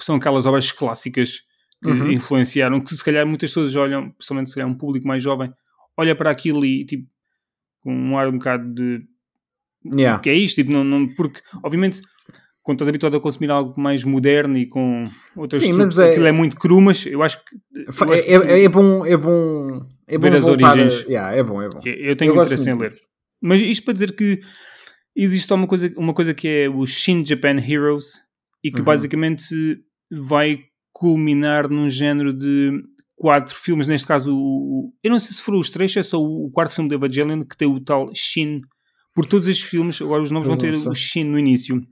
São 0.00 0.16
aquelas 0.16 0.44
obras 0.44 0.72
clássicas 0.72 1.42
que 1.80 1.88
Uhum. 1.88 2.10
influenciaram, 2.10 2.80
que 2.80 2.96
se 2.96 3.04
calhar 3.04 3.24
muitas 3.26 3.50
pessoas 3.50 3.76
olham, 3.76 4.10
principalmente 4.10 4.50
se 4.50 4.54
calhar 4.56 4.68
um 4.68 4.74
público 4.76 5.06
mais 5.06 5.22
jovem, 5.22 5.52
olha 5.96 6.16
para 6.16 6.30
aquilo 6.30 6.64
e 6.64 6.84
tipo, 6.84 7.08
com 7.80 7.94
um 7.94 8.18
ar 8.18 8.28
um 8.28 8.38
bocado 8.38 8.74
de 8.74 9.04
Yeah. 9.84 10.20
que 10.20 10.30
é 10.30 10.34
isto, 10.34 10.54
tipo, 10.56 10.70
não, 10.70 10.84
não, 10.84 11.08
porque 11.08 11.40
obviamente 11.60 12.00
quando 12.62 12.76
estás 12.76 12.88
habituado 12.88 13.16
a 13.16 13.20
consumir 13.20 13.50
algo 13.50 13.78
mais 13.80 14.04
moderno 14.04 14.56
e 14.56 14.66
com 14.66 15.04
outras 15.36 15.60
Sim, 15.62 15.72
mas 15.72 15.98
é- 15.98 16.10
aquilo 16.10 16.26
é 16.26 16.32
muito 16.32 16.56
cru, 16.56 16.80
mas 16.80 17.04
eu 17.06 17.22
acho 17.22 17.38
que, 17.44 17.56
eu, 17.74 17.88
acho 17.88 18.04
É, 18.14 18.22
que- 18.22 18.30
é- 18.52 18.64
é 18.64 18.68
bom, 18.68 19.04
é 19.04 19.16
bom, 19.16 19.84
é 20.06 20.16
bom 20.18 20.22
Ver 20.30 20.36
as 20.36 20.44
voltar 20.44 20.66
a- 20.68 20.72
origens. 20.72 21.04
Yeah, 21.04 21.36
é 21.36 21.42
bom, 21.42 21.60
é 21.60 21.68
bom. 21.68 21.80
eu- 21.84 22.16
tenho 22.16 22.34
Eu 22.34 22.42
interesse 22.42 22.70
em 22.70 22.74
ler. 22.78 22.88
disso. 22.88 23.02
Mas 23.42 23.60
isto 23.60 23.84
para 23.84 23.92
dizer 23.94 24.14
que 24.14 24.40
existe 25.16 25.52
uma 25.52 25.66
coisa, 25.66 25.92
uma 25.96 26.14
coisa 26.14 26.32
que 26.32 26.46
é 26.46 26.68
o 26.68 26.86
Shin 26.86 27.24
Japan 27.26 27.56
Heroes 27.58 28.20
e 28.62 28.70
que 28.70 28.78
Uhum. 28.78 28.84
basicamente 28.84 29.44
vai 30.10 30.60
culminar 30.92 31.68
num 31.68 31.90
género 31.90 32.32
de 32.32 32.70
quatro 33.16 33.54
filmes, 33.54 33.86
neste 33.86 34.06
caso, 34.06 34.32
o, 34.34 34.92
eu 35.02 35.10
não 35.10 35.18
sei 35.18 35.32
se 35.34 35.42
foram 35.42 35.58
os 35.58 35.70
três, 35.70 35.96
é 35.96 36.02
só 36.02 36.20
o, 36.22 36.50
quarto 36.50 36.74
filme 36.74 36.88
de 36.88 36.94
Evangelion 36.94 37.44
que 37.44 37.56
tem 37.56 37.66
o 37.68 37.80
tal 37.80 38.08
Shin. 38.14 38.60
Por 39.14 39.26
todos 39.26 39.46
estes 39.48 39.68
filmes, 39.68 40.00
agora 40.00 40.22
os 40.22 40.30
nomes 40.30 40.48
vão 40.48 40.56
ter 40.56 40.74
sei. 40.74 40.88
o 40.88 40.94
Shin 40.94 41.24
no 41.24 41.38
início. 41.38 41.82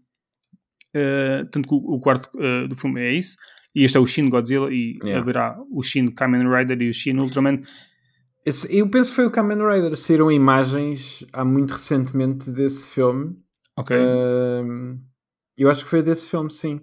Uh, 0.95 1.45
tanto 1.51 1.69
que 1.69 1.75
o, 1.75 1.79
o 1.95 2.01
quarto 2.01 2.29
uh, 2.37 2.67
do 2.69 2.75
filme 2.77 3.01
é 3.01 3.13
isso. 3.13 3.37
E 3.75 3.85
este 3.85 3.97
é 3.97 4.01
o 4.01 4.07
Shin 4.07 4.29
Godzilla 4.29 4.73
e 4.73 4.99
Yeah. 5.03 5.21
haverá 5.21 5.57
o 5.71 5.83
Shin 5.83 6.11
Kamen 6.11 6.43
Rider 6.49 6.81
e 6.83 6.89
o 6.89 6.93
Shin 6.93 7.17
Ultraman. 7.19 7.61
Esse- 8.45 8.75
eu 8.77 8.89
penso 8.91 9.11
que 9.11 9.17
foi 9.17 9.27
o 9.27 9.31
Kamen 9.31 9.59
Rider. 9.59 9.97
Saíram 9.97 10.33
imagens 10.33 11.25
há 11.33 11.45
muito 11.45 11.73
recentemente 11.75 12.51
desse 12.51 12.89
filme. 12.89 13.37
Ok. 13.77 13.97
Ahm, 13.97 14.99
eu 15.57 15.71
acho 15.71 15.85
que 15.85 15.91
foi 15.91 16.03
desse 16.03 16.29
filme, 16.29 16.51
sim. 16.51 16.81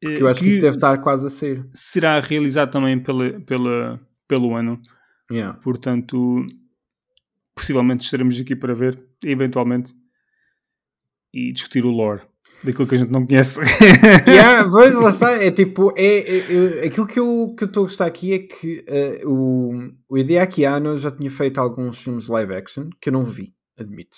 Porque 0.00 0.22
eu 0.22 0.26
Uh, 0.26 0.30
acho 0.30 0.40
que 0.40 0.48
isso 0.48 0.60
deve 0.62 0.76
estar 0.76 0.94
se- 0.96 1.02
quase 1.02 1.26
a 1.26 1.30
sair. 1.30 1.66
será 1.74 2.18
realizado 2.20 2.70
também 2.70 2.98
pela, 3.02 3.40
pela, 3.40 4.00
pelo 4.26 4.54
ano. 4.56 4.80
Yeah. 5.30 5.58
Portanto, 5.60 6.46
possivelmente 7.54 8.04
estaremos 8.04 8.38
aqui 8.40 8.56
para 8.56 8.74
ver, 8.74 8.98
eventualmente, 9.22 9.92
e 11.32 11.52
discutir 11.52 11.84
o 11.84 11.90
lore 11.90 12.22
daquilo 12.64 12.86
que 12.88 12.94
a 12.94 12.98
gente 12.98 13.10
não 13.10 13.26
conhece. 13.26 13.60
Yeah, 14.26 14.68
pois 14.70 14.94
lá 14.94 15.10
está, 15.10 15.32
é 15.32 15.50
tipo, 15.52 15.92
é, 15.96 16.18
é- 16.18 16.82
é- 16.82 16.86
aquilo 16.86 17.06
que 17.06 17.18
eu 17.20 17.54
que 17.56 17.64
eu 17.64 17.68
estou 17.68 17.84
a 17.84 17.86
gostar 17.86 18.06
aqui 18.06 18.32
é 18.32 18.38
que 18.38 18.84
eh, 18.86 19.22
o, 19.24 19.72
o 20.08 20.18
Hideaki 20.18 20.64
Anno 20.64 20.96
já 20.98 21.10
tinha 21.10 21.30
feito 21.30 21.58
alguns 21.58 22.02
filmes 22.02 22.28
live 22.28 22.54
action 22.54 22.88
que 23.00 23.08
eu 23.08 23.12
não 23.12 23.24
vi, 23.24 23.54
admito. 23.78 24.16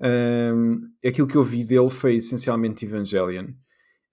Ahm, 0.00 0.76
aquilo 1.04 1.26
que 1.26 1.36
eu 1.36 1.42
vi 1.42 1.64
dele 1.64 1.90
foi 1.90 2.16
essencialmente 2.16 2.84
Evangelion. 2.84 3.46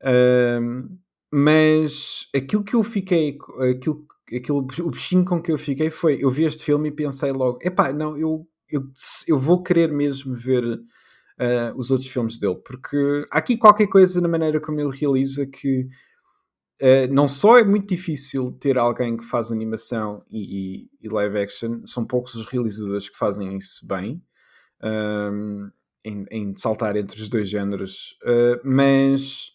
Ahm, 0.04 0.98
mas 1.32 2.28
aquilo 2.36 2.64
que 2.64 2.76
eu 2.76 2.84
fiquei, 2.84 3.38
aquilo, 3.76 4.06
aquilo, 4.34 4.68
o 4.84 4.90
bichinho 4.90 5.26
com 5.26 5.42
que 5.42 5.52
eu 5.52 5.58
fiquei 5.58 5.90
foi, 5.90 6.24
eu 6.24 6.30
vi 6.30 6.44
este 6.46 6.64
filme 6.64 6.90
e 6.90 6.92
pensei 6.92 7.32
logo, 7.32 7.60
epá, 7.62 7.92
não, 7.92 8.18
eu, 8.18 8.48
eu, 8.70 8.84
eu 9.28 9.38
vou 9.38 9.62
querer 9.62 9.92
mesmo 9.92 10.34
ver 10.34 10.64
uh, 11.40 11.78
os 11.78 11.92
outros 11.92 12.10
filmes 12.10 12.38
dele, 12.40 12.56
porque 12.66 13.26
há 13.32 13.38
aqui 13.40 13.58
qualquer 13.58 13.88
coisa 13.88 14.22
na 14.22 14.28
maneira 14.28 14.60
como 14.60 14.80
ele 14.80 14.96
realiza 14.96 15.46
que 15.46 15.88
uh, 16.82 17.12
não 17.14 17.28
só 17.28 17.58
é 17.58 17.64
muito 17.64 17.88
difícil 17.88 18.52
ter 18.54 18.78
alguém 18.78 19.18
que 19.18 19.26
faz 19.26 19.52
animação 19.52 20.24
e, 20.32 20.88
e 21.02 21.10
live 21.10 21.38
action, 21.40 21.82
são 21.86 22.06
poucos 22.06 22.36
os 22.36 22.46
realizadores 22.46 23.10
que 23.10 23.18
fazem 23.18 23.58
isso 23.58 23.88
bem, 23.88 24.22
um, 24.84 25.70
em, 26.04 26.26
em 26.30 26.56
saltar 26.56 26.96
entre 26.96 27.20
os 27.22 27.30
dois 27.30 27.50
géneros, 27.50 28.18
uh, 28.24 28.60
mas 28.64 29.52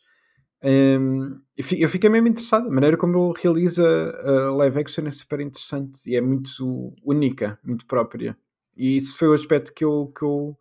um, 0.63 1.41
eu 1.57 1.65
fi- 1.65 1.81
eu 1.81 1.89
fiquei 1.89 2.11
mesmo 2.11 2.29
interessado. 2.29 2.69
A 2.69 2.71
maneira 2.73 2.97
como 2.97 3.31
ele 3.33 3.41
realiza 3.41 3.83
a 4.25 4.51
live 4.57 4.81
action 4.81 5.07
é 5.07 5.11
super 5.11 5.41
interessante 5.41 6.11
e 6.11 6.17
é 6.17 6.21
muito 6.21 6.95
única, 7.05 7.59
muito 7.65 7.87
própria. 7.87 8.37
E 8.77 8.97
isso 8.97 9.17
foi 9.17 9.29
o 9.29 9.33
aspecto 9.33 9.73
que 9.73 9.85
eu, 9.85 10.13
que 10.17 10.25
eu 10.25 10.57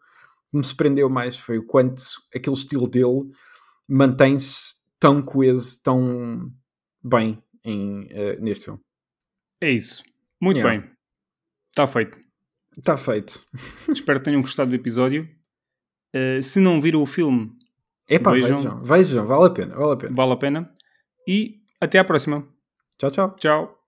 me 0.53 0.63
surpreendeu 0.63 1.09
mais. 1.09 1.37
Foi 1.37 1.57
o 1.57 1.65
quanto 1.65 2.01
aquele 2.35 2.55
estilo 2.55 2.87
dele 2.87 3.29
mantém-se 3.87 4.75
tão 4.99 5.21
coeso, 5.21 5.81
tão 5.83 6.51
bem 7.03 7.41
em, 7.63 8.07
eh, 8.11 8.35
neste 8.39 8.65
filme. 8.65 8.79
é 9.61 9.69
isso. 9.69 10.03
Muito 10.41 10.57
Yeah. 10.57 10.81
bem. 10.81 10.91
Está 11.71 11.85
feito. 11.87 12.19
Está 12.77 12.97
feito. 12.97 13.45
Espero 13.91 14.19
que 14.19 14.25
tenham 14.25 14.41
gostado 14.41 14.69
do 14.69 14.75
episódio. 14.75 15.29
Uh, 16.15 16.41
se 16.41 16.59
não 16.59 16.81
viram 16.81 17.01
o 17.03 17.05
filme, 17.05 17.51
Epá, 18.07 18.31
Vejam. 18.31 18.55
vejam, 18.57 18.81
vejam, 18.83 19.25
vale 19.27 19.45
a 19.45 19.49
pena, 19.51 19.75
vale 19.75 19.93
a 19.93 19.97
pena. 19.97 20.15
vale 20.15 20.31
a 20.33 20.37
pena. 20.37 20.73
E 21.27 21.61
até 21.79 21.99
à 21.99 22.03
próxima. 22.03 22.47
Tchau, 22.97 23.11
tchau. 23.11 23.35
Tchau. 23.35 23.78